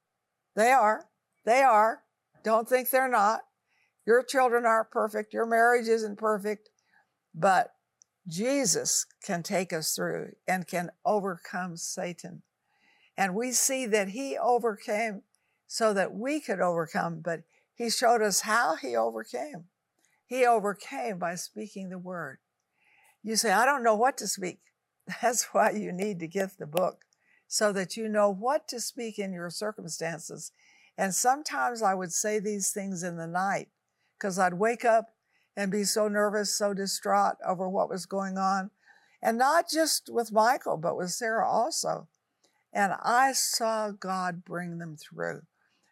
They 0.57 0.73
are. 0.73 1.05
They 1.45 1.63
are. 1.63 2.03
Don't 2.43 2.69
think 2.69 2.91
they're 2.91 3.09
not. 3.09 3.43
Your 4.07 4.23
children 4.23 4.65
aren't 4.65 4.91
perfect. 4.91 5.35
Your 5.35 5.47
marriage 5.47 5.89
isn't 5.89 6.17
perfect. 6.17 6.71
But 7.35 7.75
Jesus 8.27 9.07
can 9.23 9.43
take 9.43 9.73
us 9.73 9.95
through 9.95 10.33
and 10.49 10.67
can 10.67 10.91
overcome 11.05 11.77
Satan. 11.77 12.43
And 13.17 13.35
we 13.35 13.53
see 13.53 13.87
that 13.87 14.09
he 14.09 14.37
overcame 14.37 15.23
so 15.67 15.93
that 15.95 16.15
we 16.15 16.41
could 16.41 16.61
overcome, 16.61 17.21
but 17.21 17.43
he 17.75 17.91
showed 17.91 18.23
us 18.23 18.43
how 18.43 18.77
he 18.77 18.95
overcame. 18.97 19.65
He 20.25 20.45
overcame 20.47 21.19
by 21.19 21.35
speaking 21.35 21.89
the 21.89 21.99
word. 21.99 22.39
You 23.23 23.37
say, 23.37 23.53
I 23.53 23.65
don't 23.65 23.83
know 23.83 23.95
what 23.95 24.17
to 24.19 24.27
speak. 24.27 24.61
That's 25.23 25.49
why 25.53 25.71
you 25.71 25.93
need 25.93 26.21
to 26.21 26.29
get 26.29 26.59
the 26.59 26.67
book 26.67 27.05
so 27.49 27.73
that 27.73 27.97
you 27.97 28.09
know 28.09 28.31
what 28.31 28.67
to 28.69 28.81
speak 28.81 29.19
in 29.19 29.33
your 29.33 29.51
circumstances. 29.51 30.53
And 30.99 31.15
sometimes 31.15 31.83
I 31.83 31.95
would 31.95 32.13
say 32.13 32.39
these 32.39 32.71
things 32.71 33.03
in 33.03 33.17
the 33.17 33.27
night 33.27 33.69
because 34.19 34.39
I'd 34.39 34.55
wake 34.55 34.85
up 34.85 35.11
and 35.57 35.71
be 35.71 35.85
so 35.85 36.09
nervous, 36.09 36.57
so 36.57 36.75
distraught 36.75 37.37
over 37.47 37.69
what 37.69 37.89
was 37.89 38.07
going 38.07 38.37
on. 38.39 38.71
And 39.23 39.39
not 39.39 39.71
just 39.71 40.11
with 40.13 40.33
Michael, 40.33 40.77
but 40.77 40.97
with 40.97 41.11
Sarah 41.11 41.49
also. 41.49 42.09
And 42.73 42.93
I 43.03 43.33
saw 43.33 43.91
God 43.91 44.45
bring 44.45 44.79
them 44.79 44.97
through. 44.97 45.43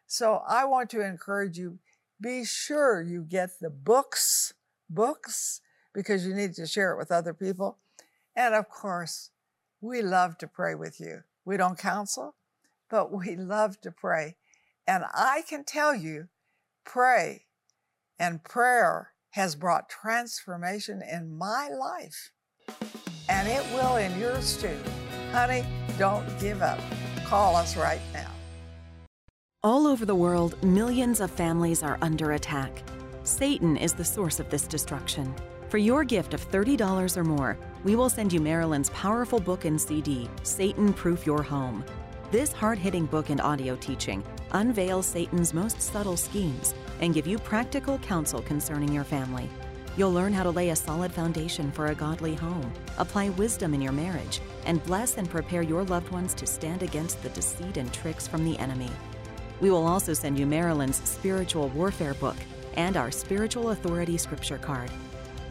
So 0.06 0.42
I 0.46 0.66
want 0.66 0.90
to 0.90 1.00
encourage 1.00 1.56
you 1.58 1.78
be 2.20 2.44
sure 2.44 3.02
you 3.02 3.22
get 3.22 3.50
the 3.60 3.70
books, 3.70 4.54
books, 4.88 5.60
because 5.92 6.26
you 6.26 6.34
need 6.34 6.54
to 6.54 6.66
share 6.66 6.92
it 6.92 6.98
with 6.98 7.10
other 7.10 7.34
people. 7.34 7.78
And 8.36 8.54
of 8.54 8.68
course, 8.68 9.30
we 9.80 10.02
love 10.02 10.38
to 10.38 10.46
pray 10.46 10.74
with 10.74 11.00
you. 11.00 11.22
We 11.44 11.56
don't 11.56 11.78
counsel, 11.78 12.34
but 12.88 13.12
we 13.12 13.36
love 13.36 13.80
to 13.82 13.90
pray. 13.90 14.36
And 14.86 15.04
I 15.12 15.42
can 15.48 15.64
tell 15.64 15.94
you, 15.94 16.28
pray 16.84 17.44
and 18.18 18.42
prayer 18.44 19.10
has 19.30 19.56
brought 19.56 19.88
transformation 19.88 21.02
in 21.02 21.36
my 21.36 21.68
life. 21.68 22.30
And 23.28 23.48
it 23.48 23.64
will 23.74 23.96
in 23.96 24.18
yours 24.18 24.56
too. 24.56 24.78
Honey, 25.32 25.64
don't 25.98 26.26
give 26.38 26.62
up. 26.62 26.78
call 27.24 27.56
us 27.56 27.76
right 27.76 28.00
now. 28.12 28.30
All 29.62 29.86
over 29.86 30.04
the 30.04 30.14
world, 30.14 30.62
millions 30.62 31.20
of 31.20 31.30
families 31.30 31.82
are 31.82 31.98
under 32.02 32.32
attack. 32.32 32.82
Satan 33.22 33.78
is 33.78 33.94
the 33.94 34.04
source 34.04 34.38
of 34.38 34.50
this 34.50 34.66
destruction. 34.68 35.34
For 35.70 35.78
your 35.78 36.04
gift 36.04 36.34
of 36.34 36.48
$30 36.48 37.16
or 37.16 37.24
more, 37.24 37.58
we 37.82 37.96
will 37.96 38.10
send 38.10 38.32
you 38.32 38.40
Marilyn's 38.40 38.90
powerful 38.90 39.40
book 39.40 39.64
and 39.64 39.80
CD, 39.80 40.28
Satan 40.42 40.92
Proof 40.92 41.24
Your 41.26 41.42
Home. 41.42 41.82
This 42.30 42.52
hard 42.52 42.78
hitting 42.78 43.06
book 43.06 43.30
and 43.30 43.40
audio 43.40 43.74
teaching 43.76 44.22
unveils 44.52 45.06
Satan's 45.06 45.54
most 45.54 45.80
subtle 45.80 46.16
schemes 46.16 46.74
and 47.00 47.14
give 47.14 47.26
you 47.26 47.38
practical 47.38 47.98
counsel 47.98 48.42
concerning 48.42 48.92
your 48.92 49.04
family. 49.04 49.48
You'll 49.96 50.12
learn 50.12 50.32
how 50.32 50.42
to 50.42 50.50
lay 50.50 50.70
a 50.70 50.76
solid 50.76 51.12
foundation 51.12 51.70
for 51.70 51.86
a 51.86 51.94
godly 51.94 52.34
home, 52.34 52.72
apply 52.98 53.28
wisdom 53.30 53.74
in 53.74 53.80
your 53.80 53.92
marriage, 53.92 54.40
and 54.64 54.84
bless 54.84 55.18
and 55.18 55.30
prepare 55.30 55.62
your 55.62 55.84
loved 55.84 56.10
ones 56.10 56.34
to 56.34 56.46
stand 56.46 56.82
against 56.82 57.22
the 57.22 57.28
deceit 57.30 57.76
and 57.76 57.92
tricks 57.92 58.26
from 58.26 58.44
the 58.44 58.58
enemy. 58.58 58.90
We 59.60 59.70
will 59.70 59.86
also 59.86 60.12
send 60.12 60.38
you 60.38 60.46
Marilyn's 60.46 60.96
Spiritual 61.08 61.68
Warfare 61.68 62.14
book 62.14 62.36
and 62.76 62.96
our 62.96 63.12
Spiritual 63.12 63.70
Authority 63.70 64.18
Scripture 64.18 64.58
card. 64.58 64.90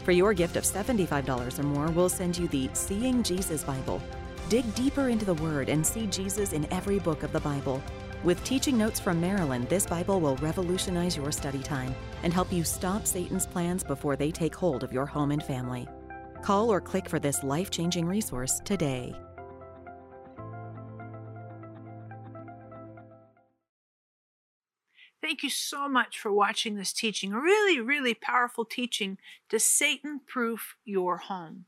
For 0.04 0.12
your 0.12 0.34
gift 0.34 0.56
of 0.56 0.64
$75 0.64 1.58
or 1.58 1.62
more, 1.62 1.90
we'll 1.90 2.10
send 2.10 2.36
you 2.36 2.46
the 2.48 2.68
Seeing 2.74 3.22
Jesus 3.22 3.64
Bible. 3.64 4.02
Dig 4.50 4.74
deeper 4.74 5.08
into 5.08 5.24
the 5.24 5.34
Word 5.34 5.70
and 5.70 5.86
see 5.86 6.06
Jesus 6.08 6.52
in 6.52 6.70
every 6.70 6.98
book 6.98 7.22
of 7.22 7.32
the 7.32 7.40
Bible. 7.40 7.82
With 8.24 8.42
teaching 8.42 8.78
notes 8.78 8.98
from 8.98 9.20
Marilyn, 9.20 9.66
this 9.66 9.84
Bible 9.84 10.18
will 10.18 10.36
revolutionize 10.36 11.14
your 11.14 11.30
study 11.30 11.62
time 11.62 11.94
and 12.22 12.32
help 12.32 12.50
you 12.50 12.64
stop 12.64 13.06
Satan's 13.06 13.46
plans 13.46 13.84
before 13.84 14.16
they 14.16 14.30
take 14.30 14.54
hold 14.54 14.82
of 14.82 14.94
your 14.94 15.04
home 15.04 15.30
and 15.30 15.42
family. 15.42 15.86
Call 16.40 16.70
or 16.70 16.80
click 16.80 17.06
for 17.06 17.18
this 17.18 17.44
life 17.44 17.70
changing 17.70 18.06
resource 18.06 18.62
today. 18.64 19.14
Thank 25.20 25.42
you 25.42 25.50
so 25.50 25.86
much 25.86 26.18
for 26.18 26.32
watching 26.32 26.76
this 26.76 26.94
teaching. 26.94 27.34
A 27.34 27.38
really, 27.38 27.78
really 27.78 28.14
powerful 28.14 28.64
teaching 28.64 29.18
to 29.50 29.60
Satan 29.60 30.20
proof 30.26 30.76
your 30.86 31.18
home. 31.18 31.66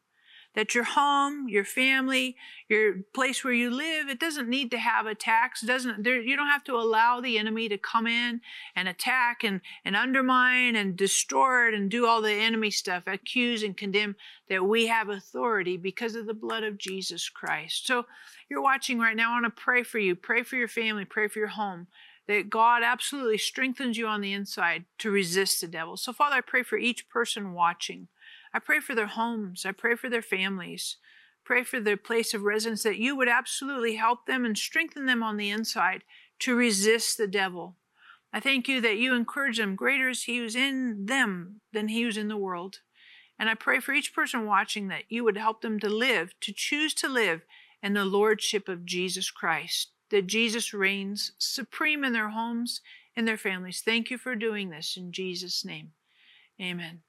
That 0.57 0.75
your 0.75 0.85
home, 0.85 1.49
your 1.49 1.65
family, 1.65 2.37
your 2.69 3.03
place 3.15 3.45
where 3.45 3.53
you 3.53 3.71
live, 3.71 4.09
it 4.09 4.19
doesn't 4.19 4.49
need 4.49 4.73
to 4.73 4.79
have 4.79 5.07
attacks. 5.07 5.61
Doesn't 5.61 6.03
there, 6.03 6.21
you 6.21 6.35
don't 6.35 6.49
have 6.49 6.65
to 6.65 6.75
allow 6.75 7.21
the 7.21 7.39
enemy 7.39 7.69
to 7.69 7.79
come 7.79 8.09
in 8.09 8.41
and 8.75 8.89
attack 8.89 9.45
and, 9.45 9.61
and 9.85 9.95
undermine 9.95 10.75
and 10.75 10.97
distort 10.97 11.75
and 11.75 11.89
do 11.89 12.07
all 12.07 12.21
the 12.21 12.33
enemy 12.33 12.73
stuff, 12.73 13.05
accuse 13.07 13.63
and 13.63 13.77
condemn. 13.77 14.17
That 14.49 14.65
we 14.65 14.87
have 14.87 15.09
authority 15.09 15.77
because 15.77 16.15
of 16.15 16.27
the 16.27 16.35
blood 16.35 16.65
of 16.65 16.79
Jesus 16.79 17.29
Christ. 17.29 17.87
So 17.87 18.07
you're 18.49 18.63
watching 18.63 18.99
right 18.99 19.17
now. 19.17 19.31
I 19.31 19.41
want 19.41 19.45
to 19.57 19.63
pray 19.63 19.83
for 19.83 19.99
you. 19.99 20.17
Pray 20.17 20.43
for 20.43 20.57
your 20.57 20.69
family. 20.69 21.05
Pray 21.05 21.29
for 21.29 21.39
your 21.39 21.49
home 21.49 21.87
that 22.27 22.51
God 22.51 22.83
absolutely 22.83 23.39
strengthens 23.39 23.97
you 23.97 24.07
on 24.07 24.21
the 24.21 24.33
inside 24.33 24.85
to 24.99 25.11
resist 25.11 25.61
the 25.61 25.69
devil. 25.69 25.97
So, 25.97 26.13
Father, 26.13 26.37
I 26.37 26.41
pray 26.41 26.63
for 26.63 26.77
each 26.77 27.09
person 27.09 27.53
watching. 27.53 28.09
I 28.57 28.59
pray 28.59 28.81
for 28.81 28.95
their 28.95 29.07
homes. 29.07 29.67
I 29.67 29.73
pray 29.73 29.97
for 29.97 30.09
their 30.09 30.23
families. 30.23 30.97
Pray 31.45 31.63
for 31.63 31.79
their 31.79 31.99
place 31.99 32.33
of 32.33 32.41
residence 32.41 32.85
that 32.85 32.97
you 32.97 33.15
would 33.15 33.29
absolutely 33.29 33.97
help 33.97 34.25
them 34.25 34.47
and 34.47 34.57
strengthen 34.57 35.05
them 35.05 35.23
on 35.23 35.37
the 35.37 35.51
inside 35.51 36.05
to 36.39 36.57
resist 36.57 37.19
the 37.19 37.27
devil. 37.27 37.77
I 38.33 38.41
thank 38.41 38.67
you 38.67 38.81
that 38.81 38.97
you 38.97 39.15
encourage 39.15 39.59
them. 39.59 39.77
Greater 39.77 40.09
is 40.09 40.23
he 40.23 40.39
who's 40.39 40.57
in 40.57 41.05
them 41.05 41.61
than 41.75 41.89
he 41.89 42.01
who's 42.01 42.17
in 42.17 42.29
the 42.29 42.37
world. 42.39 42.79
And 43.39 43.51
I 43.51 43.55
pray 43.55 43.79
for 43.79 43.93
each 43.93 44.15
person 44.15 44.47
watching 44.47 44.89
that 44.89 45.05
you 45.11 45.23
would 45.23 45.37
help 45.37 45.61
them 45.61 45.79
to 45.81 45.91
live, 45.91 46.33
to 46.41 46.51
choose 46.51 46.95
to 46.95 47.11
live 47.11 47.43
in 47.83 47.93
the 47.93 48.07
Lordship 48.07 48.71
of 48.71 48.87
Jesus 48.87 49.31
Christ 49.31 49.91
that 50.09 50.27
Jesus 50.27 50.73
reigns 50.73 51.33
supreme 51.37 52.05
in 52.05 52.15
their 52.15 52.31
homes, 52.31 52.81
in 53.15 53.27
their 53.27 53.37
families. 53.37 53.83
Thank 53.85 54.09
you 54.09 54.17
for 54.17 54.35
doing 54.35 54.71
this 54.71 54.97
in 54.97 55.13
Jesus' 55.13 55.63
name. 55.63 55.93
Amen. 56.59 57.03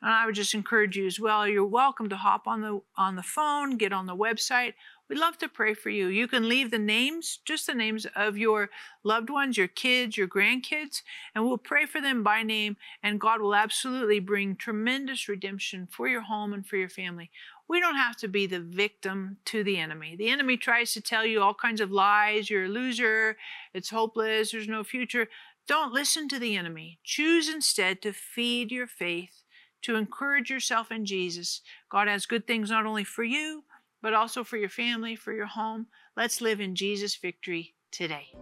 And 0.00 0.10
I 0.10 0.26
would 0.26 0.34
just 0.34 0.54
encourage 0.54 0.96
you 0.96 1.06
as 1.06 1.20
well. 1.20 1.46
You're 1.46 1.64
welcome 1.64 2.08
to 2.08 2.16
hop 2.16 2.46
on 2.46 2.60
the 2.60 2.80
on 2.96 3.16
the 3.16 3.22
phone, 3.22 3.76
get 3.76 3.92
on 3.92 4.06
the 4.06 4.16
website. 4.16 4.74
We'd 5.08 5.18
love 5.18 5.36
to 5.38 5.48
pray 5.48 5.74
for 5.74 5.90
you. 5.90 6.06
You 6.06 6.26
can 6.26 6.48
leave 6.48 6.70
the 6.70 6.78
names, 6.78 7.40
just 7.44 7.66
the 7.66 7.74
names 7.74 8.06
of 8.16 8.38
your 8.38 8.70
loved 9.04 9.28
ones, 9.28 9.58
your 9.58 9.68
kids, 9.68 10.16
your 10.16 10.26
grandkids, 10.26 11.02
and 11.34 11.44
we'll 11.44 11.58
pray 11.58 11.84
for 11.84 12.00
them 12.00 12.22
by 12.22 12.42
name. 12.42 12.78
And 13.02 13.20
God 13.20 13.42
will 13.42 13.54
absolutely 13.54 14.20
bring 14.20 14.56
tremendous 14.56 15.28
redemption 15.28 15.86
for 15.90 16.08
your 16.08 16.22
home 16.22 16.54
and 16.54 16.66
for 16.66 16.76
your 16.76 16.88
family. 16.88 17.30
We 17.68 17.78
don't 17.80 17.96
have 17.96 18.16
to 18.18 18.28
be 18.28 18.46
the 18.46 18.60
victim 18.60 19.36
to 19.46 19.62
the 19.62 19.76
enemy. 19.78 20.16
The 20.16 20.28
enemy 20.28 20.56
tries 20.56 20.92
to 20.94 21.00
tell 21.00 21.26
you 21.26 21.42
all 21.42 21.54
kinds 21.54 21.80
of 21.80 21.92
lies. 21.92 22.48
You're 22.48 22.64
a 22.64 22.68
loser. 22.68 23.36
It's 23.74 23.90
hopeless. 23.90 24.52
There's 24.52 24.68
no 24.68 24.82
future. 24.82 25.28
Don't 25.66 25.92
listen 25.92 26.28
to 26.28 26.38
the 26.38 26.56
enemy. 26.56 26.98
Choose 27.04 27.48
instead 27.48 28.02
to 28.02 28.12
feed 28.12 28.72
your 28.72 28.86
faith, 28.86 29.41
to 29.82 29.96
encourage 29.96 30.50
yourself 30.50 30.90
in 30.90 31.04
Jesus. 31.04 31.60
God 31.90 32.08
has 32.08 32.26
good 32.26 32.46
things 32.46 32.70
not 32.70 32.86
only 32.86 33.04
for 33.04 33.24
you, 33.24 33.64
but 34.00 34.14
also 34.14 34.44
for 34.44 34.56
your 34.56 34.68
family, 34.68 35.16
for 35.16 35.32
your 35.32 35.46
home. 35.46 35.86
Let's 36.16 36.40
live 36.40 36.60
in 36.60 36.74
Jesus' 36.74 37.16
victory 37.16 37.74
today. 37.90 38.34